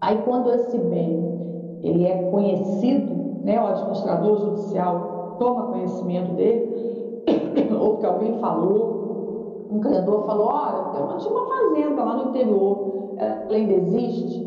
Aí, 0.00 0.22
quando 0.22 0.52
esse 0.52 0.78
bem 0.78 1.80
ele 1.82 2.06
é 2.06 2.30
conhecido, 2.30 3.42
né, 3.42 3.60
o 3.60 3.66
administrador 3.66 4.36
judicial 4.36 5.36
toma 5.40 5.72
conhecimento 5.72 6.34
dele, 6.34 7.24
ou 7.80 7.96
que 7.96 8.06
alguém 8.06 8.38
falou, 8.38 9.66
um 9.72 9.80
credor 9.80 10.24
falou, 10.24 10.50
olha, 10.52 10.92
tem 10.92 11.02
uma, 11.02 11.16
tinha 11.16 11.32
uma 11.32 11.46
fazenda 11.46 12.04
lá 12.04 12.16
no 12.16 12.28
interior, 12.30 13.14
ela 13.16 13.56
ainda 13.56 13.72
existe? 13.72 14.46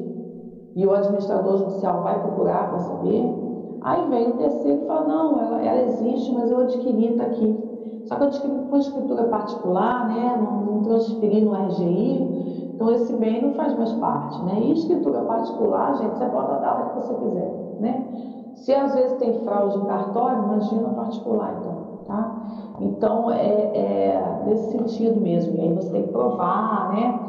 E 0.78 0.86
o 0.86 0.94
administrador 0.94 1.58
judicial 1.58 2.02
vai 2.02 2.18
procurar 2.22 2.70
para 2.70 2.80
saber. 2.80 3.26
Aí 3.82 4.10
vem 4.10 4.30
o 4.30 4.38
terceiro 4.38 4.84
e 4.84 4.88
fala, 4.88 5.06
não, 5.06 5.42
ela, 5.42 5.62
ela 5.66 5.82
existe, 5.82 6.34
mas 6.34 6.50
eu 6.50 6.60
adquiri, 6.60 7.08
está 7.08 7.26
aqui. 7.26 7.71
Só 8.06 8.16
que 8.16 8.24
eu 8.24 8.52
com 8.70 8.78
escritura 8.78 9.24
particular, 9.26 10.08
né? 10.08 10.40
não, 10.42 10.62
não 10.62 10.82
transferi 10.82 11.42
no 11.42 11.54
RGI, 11.54 12.72
então 12.74 12.90
esse 12.92 13.14
bem 13.14 13.42
não 13.42 13.54
faz 13.54 13.78
mais 13.78 13.92
parte. 13.94 14.44
Né? 14.44 14.60
E 14.60 14.72
escritura 14.72 15.22
particular, 15.22 15.96
gente, 15.98 16.18
você 16.18 16.26
pode 16.26 16.48
dar 16.48 16.72
a 16.72 16.90
que 16.90 16.96
você 16.96 17.14
quiser. 17.14 17.76
Né? 17.80 18.06
Se 18.56 18.74
às 18.74 18.94
vezes 18.94 19.18
tem 19.18 19.34
fraude 19.46 19.78
em 19.78 19.86
cartório, 19.86 20.44
imagina 20.44 20.90
particular, 20.90 21.58
então. 21.60 21.82
Tá? 22.08 22.42
Então, 22.80 23.32
é, 23.32 23.38
é 23.38 24.44
nesse 24.46 24.72
sentido 24.72 25.22
mesmo. 25.22 25.56
E 25.58 25.62
aí 25.62 25.74
você 25.74 25.90
tem 25.92 26.04
que 26.04 26.10
provar 26.10 26.92
né, 26.94 27.20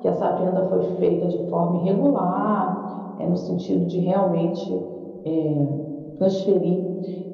que 0.00 0.08
essa 0.08 0.30
venda 0.32 0.66
foi 0.68 0.82
feita 0.96 1.26
de 1.26 1.48
forma 1.48 1.78
irregular, 1.78 3.16
é 3.18 3.26
no 3.26 3.36
sentido 3.36 3.86
de 3.86 4.00
realmente 4.00 4.72
é, 5.24 5.66
transferir. 6.18 6.84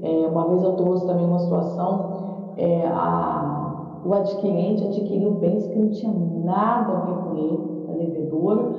É, 0.03 0.29
uma 0.29 0.47
vez 0.49 0.63
eu 0.63 0.73
trouxe 0.73 1.07
também 1.07 1.27
uma 1.27 1.39
situação 1.39 2.13
é, 2.56 2.87
a, 2.87 4.00
o 4.04 4.12
adquirente 4.12 4.84
adquiriu 4.84 5.32
bens 5.32 5.66
que 5.66 5.78
não 5.78 5.90
tinham 5.90 6.14
nada 6.44 6.92
a 6.92 7.00
ver 7.00 7.14
com 7.14 7.37
ele, 7.37 7.87
a 7.88 7.92
devedora, 7.92 8.73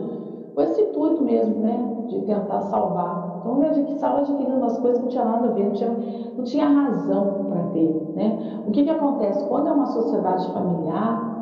com 0.54 0.62
esse 0.62 0.82
intuito 0.82 1.24
mesmo, 1.24 1.56
né, 1.60 2.06
de 2.08 2.22
tentar 2.22 2.62
salvar 2.62 3.40
Então 3.40 3.62
ele 3.64 3.92
estava 3.92 4.20
adquirindo 4.20 4.58
umas 4.58 4.78
coisas 4.78 5.00
que 5.00 5.06
não 5.06 5.12
tinha 5.12 5.26
nada 5.26 5.48
a 5.48 5.52
ver, 5.52 5.66
não 5.66 5.74
tinha, 5.74 5.98
não 6.38 6.44
tinha 6.44 6.68
razão 6.68 7.46
para 7.50 7.64
ter. 7.74 8.14
Né? 8.16 8.62
O 8.68 8.72
que, 8.72 8.84
que 8.84 8.90
acontece? 8.90 9.48
Quando 9.48 9.68
é 9.68 9.72
uma 9.72 9.88
sociedade 9.88 10.52
familiar, 10.54 11.36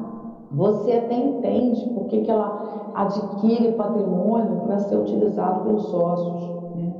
você 0.52 0.94
até 0.94 1.16
entende 1.16 1.90
por 1.90 2.06
que, 2.06 2.22
que 2.22 2.32
ela 2.32 2.92
adquire 2.96 3.74
patrimônio 3.74 4.62
para 4.62 4.80
ser 4.80 4.98
utilizado 4.98 5.64
pelos 5.64 5.84
sócios. 5.84 6.76
Né? 6.76 6.94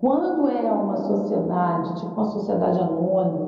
Quando 0.00 0.48
é 0.48 0.70
uma 0.70 0.96
sociedade, 0.96 1.94
tipo 2.00 2.12
uma 2.14 2.26
sociedade 2.26 2.80
anônima, 2.80 3.43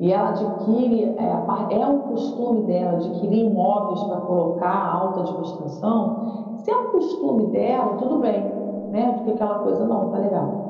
e 0.00 0.12
ela 0.12 0.30
adquire, 0.30 1.14
é, 1.18 1.80
é 1.80 1.86
um 1.86 1.98
costume 2.00 2.62
dela 2.62 2.98
adquirir 2.98 3.46
imóveis 3.46 4.02
para 4.04 4.20
colocar 4.22 4.94
alta 4.94 5.20
administração, 5.20 6.56
se 6.56 6.70
é 6.70 6.76
um 6.76 6.90
costume 6.90 7.46
dela, 7.46 7.94
tudo 7.96 8.18
bem, 8.18 8.42
né? 8.90 9.14
Fica 9.18 9.32
aquela 9.32 9.58
coisa, 9.60 9.86
não, 9.86 10.10
tá 10.10 10.18
legal. 10.18 10.64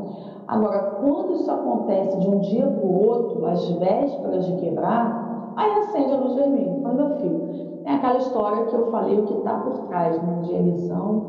Agora, 0.46 0.98
quando 1.00 1.34
isso 1.34 1.50
acontece 1.50 2.18
de 2.18 2.28
um 2.28 2.38
dia 2.40 2.66
para 2.66 2.86
o 2.86 3.08
outro, 3.08 3.46
às 3.46 3.66
vésperas 3.70 4.44
de 4.46 4.56
quebrar, 4.56 5.52
aí 5.56 5.70
acende 5.78 6.12
a 6.12 6.16
luz 6.16 6.34
vermelha. 6.34 6.80
Fala, 6.82 6.94
meu 6.94 7.16
filho, 7.16 7.80
é 7.84 7.94
aquela 7.94 8.18
história 8.18 8.64
que 8.66 8.74
eu 8.74 8.90
falei, 8.90 9.18
o 9.18 9.22
que 9.24 9.34
está 9.34 9.58
por 9.58 9.86
trás 9.86 10.22
né, 10.22 10.40
de 10.42 10.54
emissão, 10.54 11.22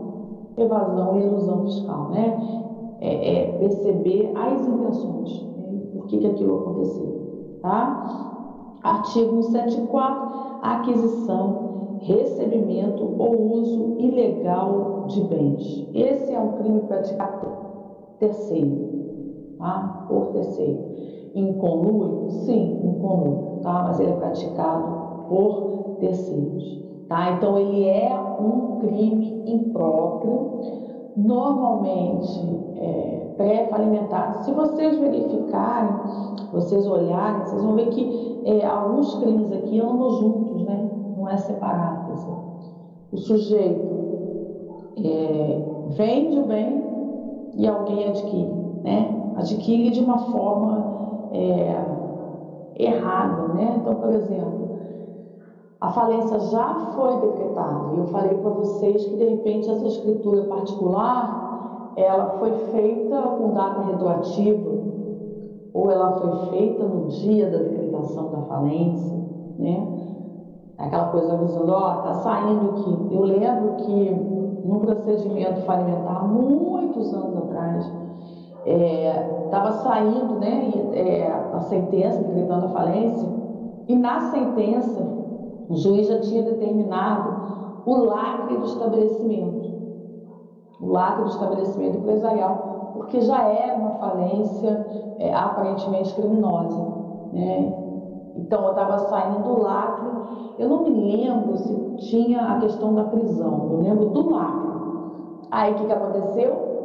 evasão 0.57 1.17
e 1.17 1.23
ilusão 1.23 1.63
fiscal, 1.63 2.09
né? 2.09 2.37
É, 3.01 3.43
é 3.43 3.51
perceber 3.59 4.31
as 4.35 4.65
intenções, 4.65 5.43
né? 5.43 5.81
por 5.93 6.07
que, 6.07 6.17
que 6.17 6.27
aquilo 6.27 6.59
aconteceu, 6.59 7.14
tá? 7.65 8.79
Artigo 8.83 9.41
174, 9.41 10.59
aquisição, 10.61 11.97
recebimento 12.01 13.03
ou 13.17 13.53
uso 13.53 13.95
ilegal 13.97 15.05
de 15.07 15.23
bens. 15.23 15.89
Esse 15.91 16.31
é 16.31 16.39
um 16.39 16.51
crime 16.57 16.81
praticado 16.81 17.39
por 17.39 18.17
terceiro, 18.19 19.55
tá? 19.57 20.05
Por 20.07 20.27
terceiro. 20.27 20.79
Em? 21.33 21.57
Sim, 22.45 22.79
em 22.83 23.61
tá? 23.63 23.83
Mas 23.85 23.99
ele 23.99 24.11
é 24.11 24.15
praticado 24.15 25.25
por 25.27 25.95
terceiros. 25.99 26.85
Tá? 27.09 27.31
Então, 27.31 27.57
ele 27.57 27.87
é 27.87 28.15
um 28.39 28.77
crime 28.79 29.43
impróprio, 29.51 30.51
normalmente 31.15 32.59
é, 32.77 33.24
pré-falimentar. 33.37 34.43
Se 34.43 34.51
vocês 34.51 34.97
verificarem, 34.97 35.95
vocês 36.51 36.87
olharem, 36.87 37.41
vocês 37.41 37.63
vão 37.63 37.75
ver 37.75 37.87
que 37.89 38.41
é, 38.45 38.65
alguns 38.65 39.15
crimes 39.15 39.51
aqui 39.51 39.79
andam 39.79 40.09
juntos, 40.11 40.63
né? 40.63 40.89
não 41.17 41.29
é 41.29 41.37
separado. 41.37 42.05
O 43.11 43.17
sujeito 43.17 43.95
é, 44.97 45.61
vende 45.89 46.39
o 46.39 46.45
bem 46.45 46.83
e 47.55 47.67
alguém 47.67 48.07
adquire, 48.07 48.53
né? 48.83 49.33
adquire 49.37 49.89
de 49.91 50.03
uma 50.03 50.17
forma 50.17 51.29
é, 51.31 51.85
errada. 52.77 53.53
Né? 53.53 53.77
Então, 53.79 53.95
por 53.95 54.09
exemplo, 54.09 54.65
a 55.81 55.91
falência 55.91 56.39
já 56.39 56.73
foi 56.95 57.19
decretada. 57.21 57.93
Eu 57.95 58.05
falei 58.07 58.35
para 58.35 58.49
vocês 58.51 59.05
que 59.05 59.15
de 59.17 59.25
repente 59.25 59.69
essa 59.69 59.85
escritura 59.85 60.43
particular, 60.43 61.44
ela 61.95 62.37
foi 62.39 62.51
feita 62.71 63.21
com 63.21 63.53
data 63.53 63.81
retroativa, 63.81 64.71
ou 65.73 65.91
ela 65.91 66.11
foi 66.13 66.49
feita 66.49 66.83
no 66.83 67.07
dia 67.07 67.49
da 67.49 67.57
decretação 67.57 68.31
da 68.31 68.41
falência, 68.43 69.17
né? 69.57 69.87
Aquela 70.77 71.05
coisa 71.05 71.33
avisando, 71.33 71.71
ó, 71.71 71.77
oh, 71.77 72.01
tá 72.03 72.13
saindo 72.15 72.69
aqui. 72.71 73.15
Eu 73.15 73.21
lembro 73.21 73.75
que 73.77 74.09
num 74.65 74.79
procedimento 74.79 75.61
falimentar, 75.61 76.27
muitos 76.27 77.13
anos 77.13 77.37
atrás, 77.37 77.91
estava 79.45 79.69
é, 79.69 79.71
saindo 79.71 80.39
né, 80.39 80.71
é, 80.93 81.27
a 81.27 81.59
sentença 81.61 82.23
decretando 82.23 82.65
a 82.65 82.69
falência, 82.69 83.29
e 83.87 83.95
na 83.95 84.31
sentença 84.31 85.05
o 85.69 85.75
juiz 85.75 86.07
já 86.07 86.19
tinha 86.21 86.43
determinado 86.43 87.83
o 87.85 88.05
lacre 88.05 88.57
do 88.57 88.65
estabelecimento, 88.65 89.64
o 90.79 90.91
lacre 90.91 91.23
do 91.23 91.29
estabelecimento 91.29 91.97
empresarial, 91.97 92.91
porque 92.93 93.21
já 93.21 93.47
era 93.47 93.75
uma 93.75 93.91
falência 93.91 94.85
é, 95.19 95.33
aparentemente 95.33 96.13
criminosa. 96.15 96.85
Né? 97.31 97.73
Então, 98.35 98.63
eu 98.63 98.69
estava 98.71 98.99
saindo 98.99 99.43
do 99.43 99.61
lacre, 99.61 100.09
eu 100.59 100.69
não 100.69 100.83
me 100.83 100.89
lembro 100.89 101.57
se 101.57 101.95
tinha 102.09 102.41
a 102.41 102.59
questão 102.59 102.93
da 102.93 103.05
prisão, 103.05 103.69
eu 103.71 103.81
lembro 103.81 104.09
do 104.09 104.29
lacre. 104.29 104.75
Aí, 105.51 105.71
o 105.71 105.75
que, 105.75 105.85
que 105.85 105.93
aconteceu? 105.93 106.75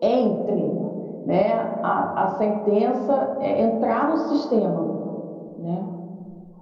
Entre 0.00 0.82
né, 1.26 1.78
a, 1.82 2.24
a 2.24 2.26
sentença 2.32 3.36
é, 3.40 3.62
entrar 3.62 4.10
no 4.10 4.16
sistema? 4.18 5.01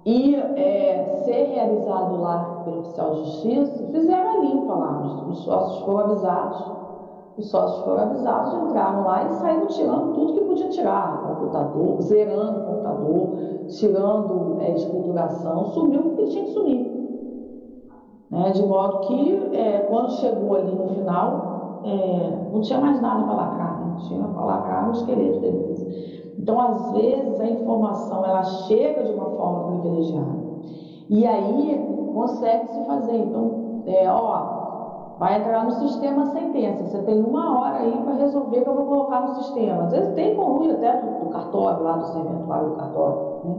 E 0.05 0.35
é, 0.35 1.03
ser 1.25 1.43
realizado 1.53 2.19
lá 2.19 2.61
pelo 2.63 2.79
oficial 2.79 3.11
de 3.11 3.19
justiça, 3.19 3.87
fizeram 3.91 4.29
a 4.31 4.37
limpa 4.37 4.73
lá, 4.73 5.01
os, 5.01 5.27
os 5.27 5.43
sócios 5.43 5.85
foram 5.85 5.99
avisados, 5.99 6.71
os 7.37 7.49
sócios 7.49 7.85
foram 7.85 8.03
avisados, 8.03 8.53
entraram 8.53 9.03
lá 9.03 9.25
e 9.25 9.29
saíram 9.33 9.67
tirando 9.67 10.13
tudo 10.13 10.33
que 10.33 10.45
podia 10.45 10.69
tirar, 10.69 11.23
computador, 11.27 12.01
zerando 12.01 12.59
o 12.59 12.65
computador, 12.65 13.29
tirando 13.67 14.57
é, 14.61 14.71
esculturação, 14.71 15.65
sumiu 15.65 16.01
o 16.01 16.15
que 16.15 16.25
tinha 16.25 16.43
que 16.45 16.51
sumir. 16.51 16.91
Né? 18.31 18.49
De 18.51 18.63
modo 18.63 18.99
que 19.01 19.55
é, 19.55 19.79
quando 19.89 20.11
chegou 20.13 20.55
ali 20.55 20.73
no 20.73 20.87
final, 20.87 21.81
é, 21.83 22.49
não 22.51 22.61
tinha 22.61 22.79
mais 22.79 22.99
nada 23.01 23.23
para 23.23 23.33
lacrar, 23.33 23.85
né? 23.85 23.95
tinha 24.07 24.27
para 24.27 24.45
lacrar 24.45 24.89
o 24.89 24.91
esqueleto 24.91 25.45
empresa. 25.45 26.20
Então, 26.37 26.59
às 26.59 26.91
vezes, 26.93 27.39
a 27.39 27.45
informação 27.45 28.25
ela 28.25 28.43
chega 28.43 29.03
de 29.03 29.13
uma 29.13 29.29
forma 29.31 29.79
privilegiada. 29.79 30.41
E 31.09 31.25
aí 31.25 31.91
consegue 32.13 32.67
se 32.67 32.85
fazer. 32.85 33.17
Então, 33.17 33.83
é, 33.85 34.09
ó, 34.09 35.15
vai 35.19 35.39
entrar 35.39 35.65
no 35.65 35.71
sistema 35.71 36.23
a 36.23 36.27
sentença. 36.27 36.83
Você 36.83 37.01
tem 37.03 37.21
uma 37.21 37.59
hora 37.59 37.79
aí 37.79 37.97
para 38.03 38.13
resolver 38.13 38.61
que 38.61 38.69
eu 38.69 38.75
vou 38.75 38.85
colocar 38.85 39.21
no 39.21 39.35
sistema. 39.35 39.83
Às 39.83 39.91
vezes 39.91 40.13
tem 40.13 40.35
conluio 40.35 40.73
até 40.73 40.99
do, 40.99 41.25
do 41.25 41.29
cartório, 41.29 41.83
lá 41.83 41.97
do 41.97 42.07
serventuário 42.07 42.69
do 42.69 42.75
cartório. 42.75 43.17
Né? 43.43 43.55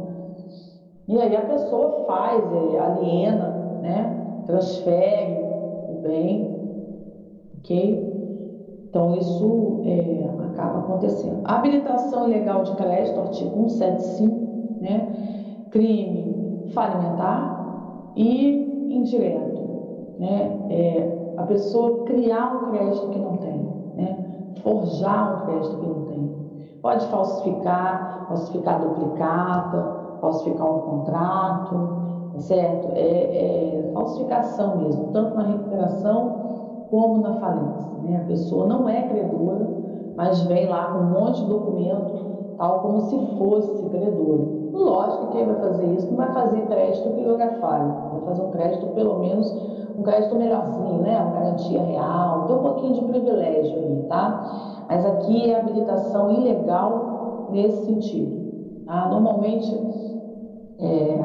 E 1.08 1.20
aí 1.20 1.36
a 1.36 1.42
pessoa 1.42 2.04
faz, 2.06 2.42
é, 2.52 2.78
aliena, 2.78 3.48
né? 3.82 4.42
transfere 4.46 5.38
o 5.88 6.00
bem, 6.02 6.56
ok? 7.58 8.11
Então, 8.92 9.14
isso 9.16 9.80
é, 9.86 10.28
acaba 10.52 10.80
acontecendo. 10.80 11.40
habilitação 11.46 12.28
ilegal 12.28 12.62
de 12.62 12.76
crédito, 12.76 13.20
artigo 13.20 13.70
175, 13.70 14.82
né? 14.82 15.08
crime 15.70 16.68
falimentar 16.74 18.12
e 18.14 18.92
indireto. 18.94 19.62
Né? 20.18 20.58
É, 20.68 21.34
a 21.38 21.42
pessoa 21.44 22.04
criar 22.04 22.54
um 22.54 22.70
crédito 22.70 23.08
que 23.08 23.18
não 23.18 23.38
tem, 23.38 23.66
né? 23.94 24.26
forjar 24.62 25.36
um 25.42 25.46
crédito 25.46 25.78
que 25.78 25.86
não 25.86 26.04
tem. 26.04 26.36
Pode 26.82 27.06
falsificar, 27.06 28.26
falsificar 28.28 28.78
duplicata, 28.78 30.18
falsificar 30.20 30.66
um 30.70 30.80
contrato, 30.80 31.88
certo? 32.40 32.88
É, 32.94 33.86
é 33.86 33.90
falsificação 33.94 34.76
mesmo, 34.82 35.06
tanto 35.14 35.34
na 35.34 35.44
recuperação 35.44 36.41
como 36.92 37.22
na 37.22 37.32
falência. 37.36 37.90
Né? 38.02 38.18
A 38.18 38.26
pessoa 38.26 38.66
não 38.66 38.86
é 38.86 39.08
credora, 39.08 39.66
mas 40.14 40.42
vem 40.42 40.68
lá 40.68 40.92
com 40.92 40.98
um 40.98 41.10
monte 41.10 41.40
de 41.40 41.48
documento, 41.48 42.54
tal 42.58 42.80
como 42.80 43.00
se 43.00 43.18
fosse 43.38 43.88
credora. 43.88 44.42
Lógico 44.72 45.28
que 45.28 45.32
quem 45.38 45.46
vai 45.46 45.56
fazer 45.56 45.86
isso 45.94 46.06
não 46.08 46.16
vai 46.16 46.32
fazer 46.32 46.60
crédito 46.66 47.08
bibliografário, 47.08 47.94
vai 48.12 48.20
fazer 48.26 48.42
um 48.42 48.50
crédito, 48.50 48.86
pelo 48.88 49.18
menos, 49.20 49.50
um 49.98 50.02
crédito 50.02 50.36
melhorzinho, 50.36 51.00
né? 51.00 51.18
Uma 51.18 51.32
garantia 51.32 51.82
real, 51.82 52.44
tem 52.46 52.56
um 52.56 52.62
pouquinho 52.62 52.94
de 52.94 53.04
privilégio 53.04 53.74
aí, 53.74 54.06
tá? 54.08 54.84
Mas 54.88 55.06
aqui 55.06 55.50
é 55.50 55.60
habilitação 55.60 56.30
ilegal 56.30 57.48
nesse 57.50 57.86
sentido. 57.86 58.84
Tá? 58.86 59.08
Normalmente, 59.08 59.74
é, 60.78 61.24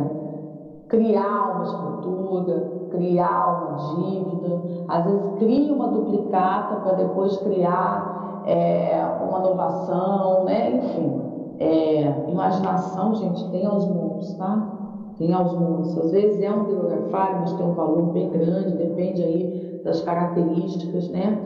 criar 0.87 1.55
uma 1.55 1.63
estrutura, 1.63 2.76
criar 2.89 3.67
uma 3.67 3.77
dívida, 3.95 4.61
às 4.87 5.05
vezes 5.05 5.21
cria 5.37 5.73
uma 5.73 5.87
duplicata 5.87 6.75
para 6.77 6.93
depois 6.93 7.37
criar 7.37 8.43
é, 8.45 9.05
uma 9.21 9.39
inovação, 9.39 10.45
né? 10.45 10.77
enfim. 10.77 11.21
É, 11.59 12.29
imaginação, 12.29 13.15
gente, 13.15 13.49
tem 13.49 13.65
aos 13.65 13.85
mundos, 13.87 14.33
tá? 14.35 14.73
Tem 15.17 15.33
aos 15.33 15.51
mundos. 15.53 15.97
Às 15.97 16.11
vezes 16.11 16.41
é 16.41 16.51
um 16.51 16.65
bibliografário, 16.65 17.39
mas 17.39 17.53
tem 17.53 17.65
um 17.65 17.73
valor 17.73 18.13
bem 18.13 18.29
grande, 18.29 18.77
depende 18.77 19.23
aí 19.23 19.81
das 19.83 20.01
características, 20.01 21.09
né? 21.09 21.41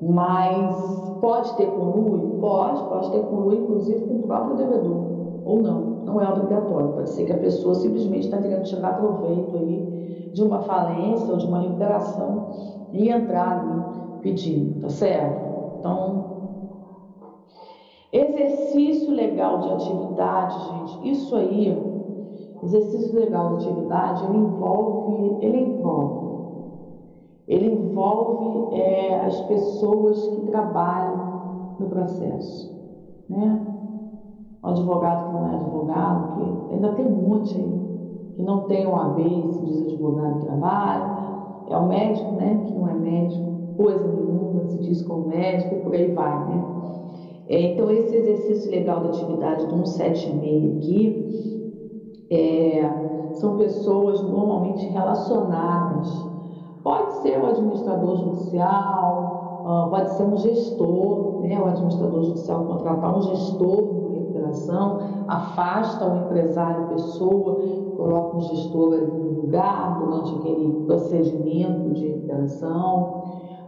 Mas 0.00 1.18
pode 1.20 1.56
ter 1.56 1.66
conluio? 1.66 2.38
Pode, 2.40 2.82
pode 2.84 3.10
ter 3.10 3.20
conluio, 3.22 3.62
inclusive, 3.62 4.06
com 4.06 4.14
o 4.14 4.22
próprio 4.22 4.56
devedor, 4.56 5.06
ou 5.44 5.60
não, 5.60 5.80
não 6.04 6.20
é 6.20 6.28
obrigatório. 6.28 6.90
Pode 6.90 7.10
ser 7.10 7.24
que 7.24 7.32
a 7.32 7.38
pessoa 7.38 7.74
simplesmente 7.74 8.26
está 8.26 8.38
querendo 8.38 8.62
tirar 8.62 8.96
proveito 8.98 9.56
aí 9.56 9.97
de 10.32 10.42
uma 10.42 10.60
falência 10.60 11.30
ou 11.30 11.38
de 11.38 11.46
uma 11.46 11.60
recuperação 11.60 12.50
e 12.92 13.08
entrar 13.10 13.60
ali 13.60 14.20
pedindo, 14.22 14.80
tá 14.80 14.88
certo? 14.88 15.78
Então, 15.78 16.28
Exercício 18.10 19.12
legal 19.12 19.58
de 19.58 19.70
atividade, 19.70 20.58
gente, 20.64 21.10
isso 21.10 21.36
aí, 21.36 22.56
exercício 22.62 23.14
legal 23.14 23.58
de 23.58 23.68
atividade, 23.68 24.24
ele 24.24 24.38
envolve, 24.38 25.44
ele 25.44 25.58
envolve, 25.58 26.28
ele 27.46 27.66
envolve 27.66 28.80
é, 28.80 29.26
as 29.26 29.38
pessoas 29.42 30.26
que 30.28 30.40
trabalham 30.46 31.76
no 31.78 31.86
processo, 31.90 32.74
né? 33.28 33.60
O 34.62 34.68
advogado 34.68 35.26
que 35.26 35.32
não 35.34 35.46
é 35.46 35.54
advogado, 35.54 36.34
que 36.34 36.74
ainda 36.74 36.92
tem 36.94 37.06
um 37.06 37.28
monte 37.28 37.56
aí, 37.58 37.87
que 38.38 38.42
não 38.44 38.60
tem 38.68 38.86
o 38.86 38.94
AB, 38.94 39.52
se 39.52 39.64
diz 39.64 39.82
advogado 39.82 40.38
de 40.38 40.46
trabalho, 40.46 41.04
é 41.68 41.76
o 41.76 41.88
médico, 41.88 42.30
né, 42.36 42.62
que 42.64 42.72
não 42.72 42.88
é 42.88 42.94
médico, 42.94 43.74
coisa 43.76 44.06
nenhuma, 44.06 44.64
se 44.68 44.78
diz 44.78 45.02
como 45.02 45.26
médico 45.26 45.74
e 45.74 45.78
por 45.80 45.92
aí 45.92 46.12
vai, 46.12 46.48
né? 46.48 46.64
É, 47.48 47.72
então, 47.72 47.90
esse 47.90 48.14
exercício 48.14 48.70
legal 48.70 49.00
de 49.00 49.08
atividade 49.08 49.66
do 49.66 49.84
176 49.84 50.76
aqui 50.76 52.28
é, 52.30 53.32
são 53.32 53.56
pessoas 53.56 54.22
normalmente 54.22 54.86
relacionadas. 54.86 56.08
Pode 56.84 57.14
ser 57.22 57.42
o 57.42 57.46
administrador 57.46 58.16
judicial, 58.18 59.64
uh, 59.66 59.90
pode 59.90 60.10
ser 60.12 60.22
um 60.22 60.36
gestor, 60.36 61.40
né? 61.40 61.60
o 61.60 61.66
administrador 61.66 62.22
judicial 62.22 62.64
contratar 62.66 63.18
um 63.18 63.22
gestor 63.22 63.98
recuperação, 64.48 64.98
afasta 65.26 66.06
o 66.06 66.16
empresário 66.18 66.88
pessoa, 66.88 67.58
coloca 67.98 68.36
um 68.36 68.40
gestor 68.42 68.94
ali 68.94 69.06
no 69.06 69.40
lugar 69.40 69.98
durante 69.98 70.36
aquele 70.36 70.84
procedimento 70.86 71.90
de 71.90 72.06
recuperação, 72.06 73.22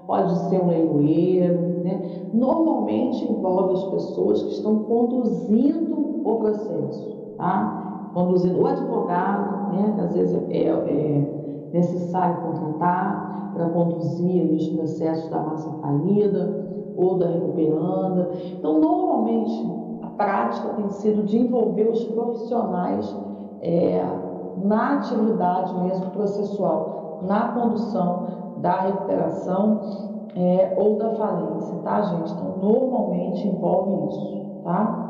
pode 0.07 0.39
ser 0.49 0.63
um 0.63 0.69
leiloeiro, 0.69 1.83
né? 1.83 2.29
Normalmente 2.33 3.25
envolve 3.25 3.75
as 3.75 3.85
pessoas 3.87 4.43
que 4.45 4.53
estão 4.53 4.85
conduzindo 4.85 6.23
o 6.25 6.37
processo, 6.37 7.35
tá? 7.37 8.11
Conduzindo 8.15 8.61
o 8.61 8.67
advogado, 8.67 9.73
né? 9.73 9.97
Às 10.01 10.15
vezes 10.15 10.41
é, 10.49 10.69
é 10.69 11.71
necessário 11.73 12.41
contratar 12.41 13.53
para 13.53 13.69
conduzir 13.71 14.49
os 14.55 14.69
processos 14.69 15.29
da 15.29 15.41
massa 15.41 15.71
falida 15.83 16.93
ou 16.97 17.19
da 17.19 17.27
recuperanda. 17.27 18.31
Então, 18.57 18.81
normalmente 18.81 19.81
prática 20.21 20.69
tem 20.75 20.89
sido 20.91 21.23
de 21.23 21.39
envolver 21.39 21.89
os 21.89 22.05
profissionais 22.05 23.17
é, 23.63 24.03
na 24.63 24.95
atividade 24.95 25.75
mesmo 25.83 26.11
processual, 26.11 27.21
na 27.23 27.49
condução 27.49 28.27
da 28.59 28.81
recuperação 28.81 29.81
é, 30.35 30.75
ou 30.77 30.97
da 30.97 31.11
falência, 31.11 31.75
tá, 31.79 32.03
gente? 32.03 32.33
Então, 32.33 32.59
normalmente 32.59 33.47
envolve 33.47 34.09
isso, 34.09 34.63
tá? 34.65 35.07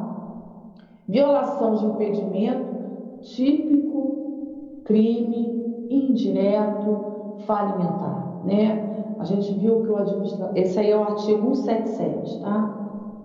Violação 1.08 1.74
de 1.74 1.86
impedimento 1.86 3.18
típico, 3.20 4.82
crime 4.84 5.86
indireto, 5.90 7.36
falimentar, 7.46 8.40
né? 8.44 8.86
A 9.18 9.24
gente 9.24 9.52
viu 9.54 9.82
que 9.82 9.90
o 9.90 9.96
administrador. 9.96 10.56
Esse 10.56 10.78
aí 10.78 10.90
é 10.90 10.96
o 10.96 11.02
artigo 11.02 11.54
177, 11.54 12.40
tá? 12.40 12.74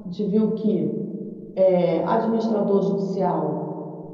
A 0.04 0.08
gente 0.10 0.24
viu 0.26 0.52
que 0.52 1.54
é, 1.56 2.04
administrador 2.06 2.82
judicial, 2.82 3.65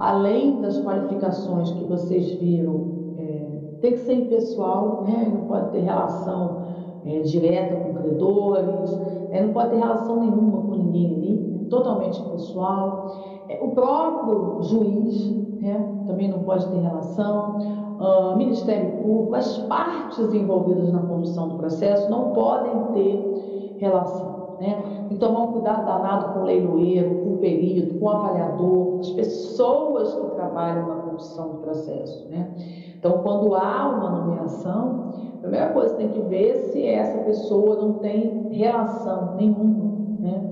além 0.01 0.59
das 0.61 0.81
qualificações 0.81 1.71
que 1.71 1.83
vocês 1.83 2.31
viram, 2.33 3.15
é, 3.19 3.77
tem 3.81 3.91
que 3.91 3.99
ser 3.99 4.13
impessoal, 4.13 5.03
né? 5.03 5.31
não 5.31 5.45
pode 5.45 5.69
ter 5.69 5.81
relação 5.81 6.63
é, 7.05 7.19
direta 7.19 7.75
com 7.75 7.93
credores, 7.93 8.99
é, 9.29 9.43
não 9.43 9.53
pode 9.53 9.69
ter 9.69 9.77
relação 9.77 10.19
nenhuma 10.19 10.61
com 10.63 10.75
ninguém 10.75 11.05
ali, 11.05 11.67
totalmente 11.69 12.19
impessoal. 12.19 13.11
É, 13.47 13.59
o 13.61 13.69
próprio 13.69 14.63
juiz 14.63 15.35
né? 15.61 16.03
também 16.07 16.29
não 16.29 16.39
pode 16.39 16.67
ter 16.67 16.79
relação. 16.79 17.81
Uh, 18.01 18.35
Ministério 18.35 19.03
Público, 19.03 19.35
as 19.35 19.59
partes 19.59 20.33
envolvidas 20.33 20.91
na 20.91 21.01
condução 21.01 21.49
do 21.49 21.57
processo 21.57 22.09
não 22.09 22.31
podem 22.31 22.73
ter 22.93 23.75
relação. 23.77 24.40
Né? 24.61 25.07
Então, 25.09 25.43
um 25.43 25.53
cuidado 25.53 25.87
danado 25.87 26.33
com 26.33 26.41
o 26.41 26.43
leiloeiro, 26.43 27.15
com 27.15 27.33
o 27.33 27.37
perito, 27.37 27.95
com 27.95 28.05
o 28.05 28.09
avaliador, 28.11 28.99
as 28.99 29.09
pessoas 29.09 30.13
que 30.13 30.35
trabalham 30.35 30.87
na 30.87 30.95
condução 30.97 31.53
do 31.53 31.57
processo. 31.61 32.29
Né? 32.29 32.47
Então, 32.95 33.23
quando 33.23 33.55
há 33.55 33.89
uma 33.89 34.11
nomeação, 34.11 35.13
a 35.33 35.37
primeira 35.41 35.69
coisa 35.69 35.95
tem 35.95 36.09
que 36.09 36.21
ver 36.21 36.57
se 36.57 36.85
essa 36.85 37.23
pessoa 37.23 37.75
não 37.77 37.93
tem 37.93 38.49
relação 38.51 39.35
nenhuma. 39.35 39.95
Né? 40.19 40.43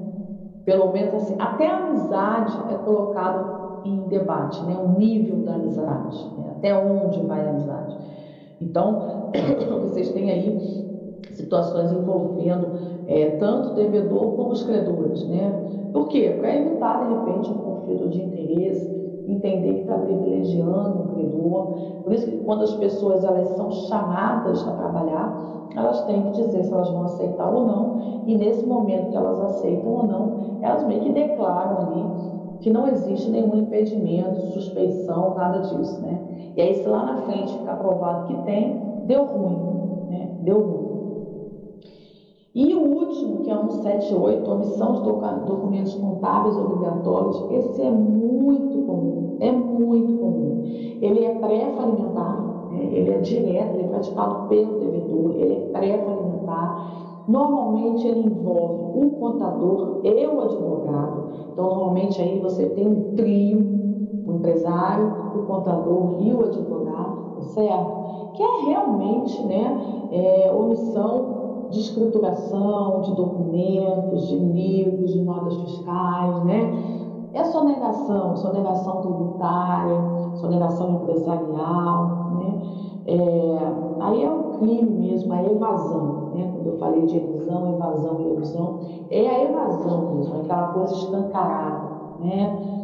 Pelo 0.65 0.91
menos 0.91 1.13
assim, 1.13 1.35
até 1.37 1.67
a 1.67 1.77
amizade 1.77 2.57
é 2.73 2.77
colocada 2.77 3.59
em 3.85 4.07
debate, 4.07 4.59
né? 4.63 4.75
o 4.75 4.97
nível 4.97 5.45
da 5.45 5.53
amizade, 5.53 6.17
né? 6.35 6.53
até 6.57 6.75
onde 6.75 7.21
vai 7.27 7.45
a 7.45 7.51
amizade. 7.51 7.95
Então, 8.59 9.29
vocês 9.85 10.09
têm 10.09 10.31
aí 10.31 10.88
situações 11.39 11.91
envolvendo 11.91 12.67
é, 13.07 13.31
tanto 13.37 13.69
o 13.69 13.75
devedor 13.75 14.35
como 14.35 14.49
os 14.49 14.63
credores, 14.63 15.27
né? 15.27 15.51
Por 15.93 16.07
quê? 16.09 16.35
Para 16.39 16.55
evitar, 16.55 17.07
de 17.07 17.13
repente, 17.13 17.49
um 17.49 17.57
conflito 17.57 18.09
de 18.09 18.21
interesse, 18.21 18.99
entender 19.27 19.73
que 19.73 19.81
está 19.81 19.97
privilegiando 19.97 20.99
o 20.99 21.07
credor. 21.13 21.73
Por 22.03 22.13
isso 22.13 22.29
que 22.29 22.37
quando 22.37 22.63
as 22.63 22.73
pessoas 22.75 23.23
elas 23.23 23.47
são 23.49 23.71
chamadas 23.71 24.67
a 24.67 24.71
trabalhar, 24.71 25.69
elas 25.75 26.03
têm 26.05 26.21
que 26.23 26.31
dizer 26.31 26.63
se 26.63 26.73
elas 26.73 26.89
vão 26.89 27.03
aceitar 27.03 27.51
ou 27.53 27.65
não, 27.65 28.23
e 28.25 28.35
nesse 28.35 28.65
momento 28.65 29.09
que 29.09 29.15
elas 29.15 29.39
aceitam 29.41 29.91
ou 29.91 30.07
não, 30.07 30.59
elas 30.61 30.85
meio 30.85 31.01
que 31.01 31.11
declaram 31.11 31.87
ali 31.87 32.05
que 32.59 32.69
não 32.69 32.87
existe 32.87 33.29
nenhum 33.29 33.55
impedimento, 33.55 34.51
suspeição, 34.51 35.33
nada 35.35 35.59
disso, 35.59 36.01
né? 36.01 36.19
E 36.55 36.61
aí, 36.61 36.73
se 36.73 36.87
lá 36.87 37.05
na 37.05 37.21
frente 37.21 37.57
ficar 37.57 37.75
provado 37.77 38.27
que 38.27 38.35
tem, 38.43 38.81
deu 39.05 39.23
ruim, 39.23 40.09
né? 40.09 40.29
Deu 40.41 40.59
ruim. 40.59 40.78
E 42.55 42.73
o 42.73 42.81
último, 42.81 43.43
que 43.43 43.51
é 43.51 43.55
um 43.55 43.69
78, 43.69 44.51
omissão 44.51 44.93
de 44.93 45.01
documentos 45.45 45.93
contábeis 45.93 46.57
obrigatórios, 46.57 47.45
esse 47.51 47.81
é 47.81 47.91
muito 47.91 48.85
comum, 48.87 49.37
é 49.39 49.51
muito 49.51 50.17
comum. 50.17 50.63
Ele 50.99 51.25
é 51.25 51.35
pré-falimentar, 51.35 52.71
né? 52.71 52.89
ele 52.91 53.11
é 53.11 53.17
direto, 53.19 53.75
ele 53.75 53.83
é 53.83 53.87
praticado 53.87 54.47
pelo 54.47 54.79
devedor, 54.79 55.35
ele 55.35 55.53
é 55.53 55.69
pré-falimentar. 55.71 57.23
Normalmente 57.27 58.07
ele 58.07 58.21
envolve 58.21 59.05
o 59.05 59.11
contador 59.11 60.01
e 60.03 60.25
o 60.25 60.41
advogado. 60.41 61.23
Então, 61.53 61.65
normalmente 61.65 62.19
aí 62.19 62.39
você 62.39 62.65
tem 62.69 62.87
um 62.87 63.15
trio, 63.15 63.59
o 64.25 64.33
empresário, 64.33 65.13
o 65.35 65.43
contador 65.43 66.15
e 66.19 66.33
o 66.33 66.45
advogado, 66.45 67.41
certo? 67.53 68.31
Que 68.33 68.41
é 68.41 68.61
realmente 68.65 69.45
né, 69.45 70.09
é, 70.11 70.51
omissão 70.51 71.38
de 71.69 71.79
escrituração 71.79 73.01
de 73.01 73.15
documentos, 73.15 74.27
de 74.27 74.37
livros, 74.37 75.13
de 75.13 75.21
notas 75.21 75.55
fiscais, 75.55 76.43
né? 76.43 77.29
É 77.33 77.43
sonegação, 77.43 78.35
sonegação 78.37 79.01
tributária, 79.01 80.01
sonegação 80.35 80.95
empresarial, 80.95 82.31
né? 82.39 82.61
É, 83.05 84.01
aí 84.01 84.23
é 84.23 84.29
o 84.29 84.43
crime 84.59 85.07
mesmo, 85.07 85.33
a 85.33 85.43
evasão, 85.43 86.31
né? 86.33 86.51
Quando 86.53 86.67
eu 86.67 86.77
falei 86.77 87.05
de 87.05 87.17
evasão, 87.17 87.73
evasão 87.75 88.19
e 88.19 88.33
ilusão, 88.33 88.79
é 89.09 89.27
a 89.27 89.43
evasão 89.43 90.15
mesmo, 90.15 90.35
é 90.35 90.39
aquela 90.41 90.67
coisa 90.67 90.93
escancarada, 90.93 91.89
né? 92.19 92.79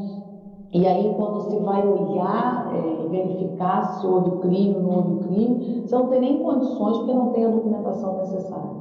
E 0.76 0.86
aí, 0.86 1.14
quando 1.16 1.40
se 1.40 1.58
vai 1.60 1.88
olhar 1.88 2.70
é, 2.74 3.06
e 3.06 3.08
verificar 3.08 3.86
se 3.94 4.06
houve 4.06 4.32
crime 4.42 4.76
ou 4.76 4.82
não 4.82 4.96
houve 4.98 5.16
crime, 5.28 5.82
você 5.86 5.96
não 5.96 6.08
tem 6.08 6.20
nem 6.20 6.44
condições 6.44 6.98
porque 6.98 7.14
não 7.14 7.32
tem 7.32 7.46
a 7.46 7.50
documentação 7.50 8.18
necessária. 8.18 8.75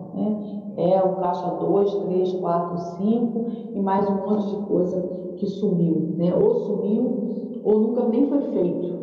É 0.76 1.02
o 1.02 1.16
caixa 1.16 1.50
2, 1.60 1.94
3, 1.94 2.32
4, 2.34 2.78
5 2.78 3.46
e 3.74 3.80
mais 3.80 4.08
um 4.08 4.14
monte 4.14 4.56
de 4.56 4.66
coisa 4.66 5.02
que 5.36 5.46
sumiu. 5.46 6.14
Né? 6.16 6.34
Ou 6.34 6.54
sumiu 6.54 7.24
ou 7.64 7.78
nunca 7.80 8.04
nem 8.04 8.26
foi 8.26 8.40
feito. 8.42 8.94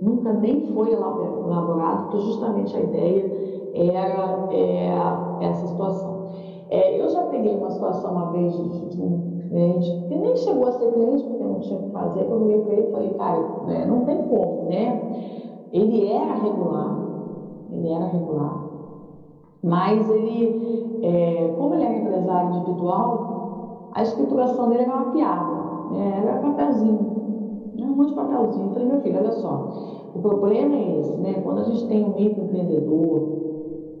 Nunca 0.00 0.32
nem 0.32 0.60
foi 0.72 0.92
elaborado, 0.92 2.04
porque 2.04 2.20
justamente 2.20 2.76
a 2.76 2.80
ideia 2.80 3.24
era 3.74 4.48
é, 4.52 5.44
essa 5.44 5.66
situação. 5.66 6.28
É, 6.70 7.00
eu 7.00 7.08
já 7.08 7.22
peguei 7.22 7.56
uma 7.56 7.70
situação 7.70 8.12
uma 8.12 8.32
vez 8.32 8.52
de, 8.54 8.88
de 8.90 9.02
um 9.02 9.40
cliente, 9.48 10.06
que 10.08 10.14
nem 10.14 10.36
chegou 10.36 10.66
a 10.66 10.72
ser 10.72 10.92
cliente, 10.92 11.24
porque 11.24 11.44
não 11.44 11.60
tinha 11.60 11.78
o 11.78 11.82
que 11.84 11.90
fazer, 11.90 12.24
quando 12.24 12.42
eu 12.42 12.46
olhei 12.46 12.60
para 12.60 12.72
ele 12.74 12.88
e 12.88 12.92
falei, 12.92 13.10
cara, 13.14 13.40
né, 13.66 13.86
não 13.86 14.04
tem 14.04 14.22
como, 14.28 14.64
né? 14.64 15.02
Ele 15.72 16.10
era 16.10 16.34
regular, 16.34 16.98
ele 17.72 17.90
era 17.90 18.06
regular, 18.06 18.67
mas 19.62 20.08
ele, 20.10 20.98
é, 21.02 21.54
como 21.58 21.74
ele 21.74 21.84
era 21.84 21.96
empresário 21.96 22.50
individual, 22.50 23.88
a 23.92 24.02
escrituração 24.02 24.68
dele 24.68 24.82
era 24.82 24.94
uma 24.94 25.12
piada, 25.12 25.56
né? 25.90 26.18
era 26.22 26.38
papelzinho, 26.38 27.72
né? 27.74 27.86
um 27.86 27.96
monte 27.96 28.08
de 28.10 28.14
papelzinho. 28.14 28.66
Eu 28.66 28.70
falei, 28.70 28.88
meu 28.88 29.00
filho, 29.00 29.18
olha 29.18 29.32
só, 29.32 29.68
o 30.14 30.20
problema 30.20 30.74
é 30.74 30.98
esse, 31.00 31.16
né? 31.18 31.40
Quando 31.42 31.58
a 31.60 31.64
gente 31.64 31.86
tem 31.86 32.04
um 32.04 32.14
microempreendedor, 32.14 33.22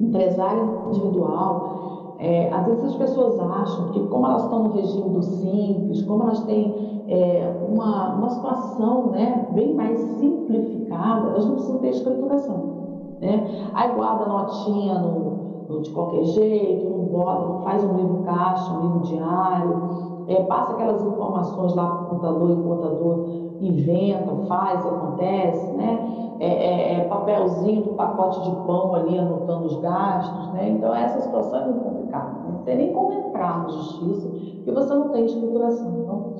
empresário 0.00 0.82
individual, 0.86 1.76
É, 2.20 2.50
às 2.52 2.66
vezes 2.66 2.84
as 2.84 2.96
pessoas 2.96 3.38
acham 3.38 3.90
que, 3.92 4.00
como 4.08 4.26
elas 4.26 4.42
estão 4.42 4.64
no 4.64 4.70
regime 4.70 5.08
do 5.10 5.22
simples, 5.22 6.02
como 6.02 6.24
elas 6.24 6.40
têm 6.42 6.74
é, 7.06 7.48
uma, 7.60 8.14
uma 8.14 8.28
situação 8.30 9.10
né, 9.10 9.46
bem 9.50 9.72
mais 9.74 9.98
simplificada, 10.18 11.28
elas 11.28 11.46
não 11.46 11.54
precisam 11.54 11.78
ter 11.80 11.90
escrituração. 11.90 12.72
Né? 13.20 13.46
Aí 13.72 13.92
guarda 13.94 14.26
notinha 14.26 14.98
no, 14.98 15.10
no, 15.20 15.47
de 15.76 15.90
qualquer 15.90 16.24
jeito, 16.24 16.88
não 16.88 17.04
bota, 17.04 17.46
não 17.46 17.62
faz 17.62 17.84
um 17.84 17.96
livro 17.96 18.22
caixa, 18.24 18.72
um 18.72 18.80
livro 18.80 19.00
diário, 19.00 20.24
é, 20.26 20.42
passa 20.44 20.72
aquelas 20.72 21.02
informações 21.02 21.74
lá 21.74 21.86
para 21.86 22.02
o 22.02 22.06
contador 22.06 22.50
e 22.50 22.52
o 22.54 22.62
contador 22.62 23.26
inventa, 23.60 24.36
faz, 24.46 24.86
acontece, 24.86 25.72
né? 25.74 26.36
É, 26.40 26.46
é, 26.46 26.94
é, 26.94 27.04
papelzinho 27.08 27.82
do 27.82 27.94
pacote 27.94 28.42
de 28.42 28.50
pão 28.64 28.94
ali 28.94 29.18
anotando 29.18 29.66
os 29.66 29.76
gastos, 29.76 30.52
né? 30.52 30.70
Então 30.70 30.94
essa 30.94 31.20
situação 31.20 31.60
é 31.60 31.64
muito 31.64 31.80
complicada. 31.80 32.30
Não 32.48 32.62
tem 32.62 32.76
nem 32.76 32.92
como 32.92 33.12
entrar 33.12 33.62
na 33.62 33.68
justiça, 33.68 34.28
porque 34.28 34.70
você 34.70 34.94
não 34.94 35.08
tem 35.08 35.24
escrituração. 35.24 35.98
Então, 36.02 36.32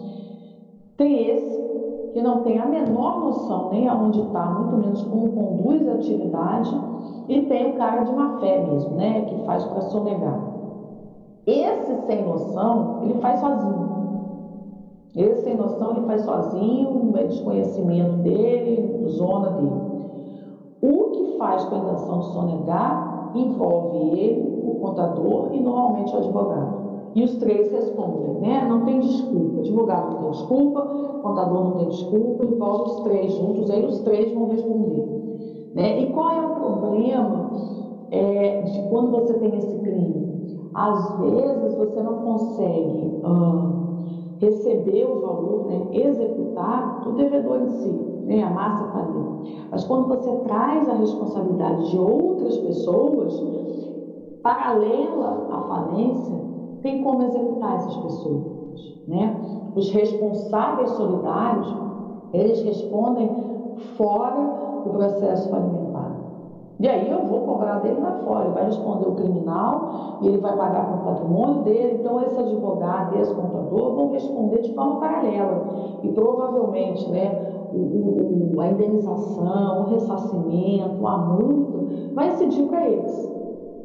tem 0.96 1.30
esse 1.30 1.87
que 2.12 2.22
não 2.22 2.42
tem 2.42 2.58
a 2.58 2.66
menor 2.66 3.20
noção 3.20 3.70
nem 3.70 3.88
aonde 3.88 4.20
está, 4.20 4.46
muito 4.46 4.76
menos 4.76 5.02
como 5.02 5.28
conduz 5.30 5.88
a 5.88 5.94
atividade, 5.94 6.80
e 7.28 7.42
tem 7.42 7.70
o 7.70 7.76
cara 7.76 8.02
de 8.04 8.12
má 8.12 8.38
fé 8.38 8.64
mesmo, 8.66 8.96
né? 8.96 9.22
Que 9.22 9.44
faz 9.44 9.64
para 9.64 9.82
sonegar. 9.82 10.40
Esse 11.46 12.06
sem 12.06 12.24
noção, 12.24 13.00
ele 13.02 13.14
faz 13.14 13.40
sozinho. 13.40 13.88
Esse 15.16 15.42
sem 15.42 15.56
noção, 15.56 15.96
ele 15.96 16.06
faz 16.06 16.22
sozinho, 16.22 17.12
é 17.16 17.24
desconhecimento 17.24 18.16
dele, 18.18 19.06
zona 19.08 19.50
dele. 19.50 19.88
O 20.80 21.10
que 21.10 21.38
faz 21.38 21.64
com 21.64 21.74
a 21.74 21.78
intenção 21.78 22.18
de 22.20 22.26
sonegar 22.26 23.30
envolve 23.34 23.98
ele, 24.18 24.62
o 24.64 24.74
contador 24.80 25.48
e 25.52 25.60
normalmente 25.60 26.14
o 26.14 26.18
advogado. 26.18 26.87
E 27.18 27.24
os 27.24 27.34
três 27.38 27.68
respondem, 27.72 28.42
né? 28.42 28.64
Não 28.68 28.84
tem 28.84 29.00
desculpa. 29.00 29.58
Advogado 29.58 30.12
não 30.12 30.20
tem 30.20 30.30
desculpa, 30.30 30.80
contador 31.20 31.64
não 31.64 31.70
tem 31.72 31.88
desculpa, 31.88 32.44
envolve 32.44 32.90
os 32.90 33.00
três 33.00 33.32
juntos, 33.32 33.70
aí 33.72 33.84
os 33.84 33.98
três 34.02 34.32
vão 34.32 34.46
responder. 34.50 35.72
Né? 35.74 36.00
E 36.02 36.12
qual 36.12 36.30
é 36.30 36.46
o 36.46 36.54
problema 36.54 37.50
é, 38.12 38.62
de 38.62 38.88
quando 38.88 39.10
você 39.10 39.34
tem 39.34 39.52
esse 39.56 39.78
crime? 39.80 40.70
Às 40.74 41.18
vezes 41.18 41.74
você 41.74 42.00
não 42.04 42.18
consegue 42.18 43.20
receber 44.38 45.10
o 45.10 45.20
valor, 45.20 45.66
né? 45.66 45.88
executar 45.90 47.00
do 47.02 47.14
devedor 47.14 47.62
em 47.62 47.68
si, 47.68 47.90
né? 48.26 48.44
a 48.44 48.50
massa 48.50 48.84
está 48.84 49.00
ali. 49.00 49.66
Mas 49.72 49.82
quando 49.82 50.06
você 50.06 50.30
traz 50.44 50.88
a 50.88 50.94
responsabilidade 50.94 51.90
de 51.90 51.98
outras 51.98 52.56
pessoas, 52.58 53.44
paralela 54.40 55.48
à 55.50 55.60
falência, 55.62 56.47
tem 56.82 57.02
como 57.02 57.22
executar 57.24 57.76
essas 57.76 57.96
pessoas, 57.96 58.42
né? 59.06 59.36
Os 59.74 59.90
responsáveis 59.90 60.90
solidários, 60.90 61.74
eles 62.32 62.62
respondem 62.62 63.30
fora 63.96 64.82
do 64.84 64.90
processo 64.90 65.48
falimentar. 65.50 65.88
E 66.80 66.88
aí 66.88 67.10
eu 67.10 67.26
vou 67.26 67.40
cobrar 67.40 67.80
dele 67.80 68.00
lá 68.00 68.12
fora, 68.24 68.44
ele 68.44 68.54
vai 68.54 68.66
responder 68.66 69.08
o 69.08 69.14
criminal 69.16 70.18
e 70.22 70.28
ele 70.28 70.38
vai 70.38 70.56
pagar 70.56 70.86
com 70.86 70.94
o 71.02 71.12
patrimônio 71.12 71.62
dele. 71.64 71.98
Então 71.98 72.22
esse 72.22 72.38
advogado 72.38 73.18
esse 73.18 73.34
contador 73.34 73.94
vão 73.96 74.12
responder 74.12 74.62
de 74.62 74.72
forma 74.74 75.00
paralela. 75.00 75.64
E 76.04 76.08
provavelmente, 76.12 77.10
né, 77.10 77.48
o, 77.72 78.54
o, 78.54 78.60
a 78.60 78.68
indenização, 78.68 79.82
o 79.82 79.90
ressarcimento, 79.90 81.04
a 81.04 81.18
multa, 81.18 81.78
vai 82.14 82.28
incidir 82.28 82.68
para 82.68 82.88
eles, 82.88 83.32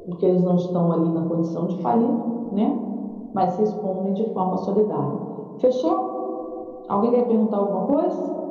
porque 0.06 0.26
eles 0.28 0.44
não 0.44 0.56
estão 0.56 0.92
ali 0.92 1.10
na 1.10 1.22
condição 1.24 1.66
de 1.66 1.78
falir, 1.82 2.10
né? 2.54 2.94
mas 3.34 3.58
respondem 3.58 4.14
de 4.14 4.26
forma 4.34 4.58
solidária. 4.58 5.20
Fechou? 5.58 6.84
Alguém 6.88 7.12
quer 7.12 7.26
perguntar 7.26 7.58
alguma 7.58 7.86
coisa? 7.88 8.44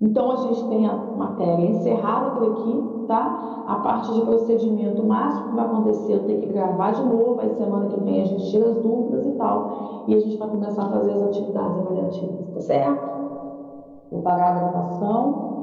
Então 0.00 0.32
a 0.32 0.36
gente 0.36 0.68
tem 0.68 0.86
a 0.86 0.94
matéria 0.94 1.66
encerrada 1.66 2.30
por 2.32 2.50
aqui, 2.50 3.04
tá? 3.06 3.64
A 3.66 3.76
parte 3.76 4.12
de 4.12 4.20
procedimento 4.20 5.02
máximo 5.02 5.50
que 5.50 5.56
vai 5.56 5.64
acontecer, 5.64 6.12
eu 6.12 6.24
tenho 6.24 6.42
que 6.42 6.52
gravar 6.52 6.90
de 6.90 7.02
novo, 7.04 7.40
aí 7.40 7.54
semana 7.54 7.86
que 7.86 8.00
vem 8.00 8.20
a 8.20 8.26
gente 8.26 8.50
tira 8.50 8.68
as 8.68 8.76
dúvidas 8.76 9.24
e 9.24 9.32
tal, 9.32 10.04
e 10.06 10.14
a 10.14 10.20
gente 10.20 10.36
vai 10.36 10.48
começar 10.48 10.82
a 10.82 10.90
fazer 10.90 11.12
as 11.12 11.22
atividades 11.22 11.78
avaliativas, 11.78 12.50
tá 12.54 12.60
certo? 12.60 13.14
Vou 14.10 14.20
parar 14.22 14.48
a 14.50 14.58
gravação 14.58 15.54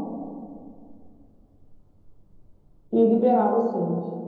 e 2.92 3.06
liberar 3.06 3.52
vocês. 3.52 4.21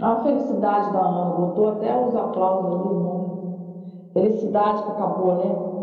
A 0.00 0.22
felicidade 0.22 0.92
da 0.92 1.00
Ana, 1.00 1.32
botou 1.36 1.68
até 1.68 1.96
os 1.96 2.14
aplausos 2.14 2.70
ali, 2.72 2.88
irmão. 2.90 3.48
Felicidade 4.12 4.84
que 4.84 4.90
acabou, 4.92 5.36
né? 5.36 5.73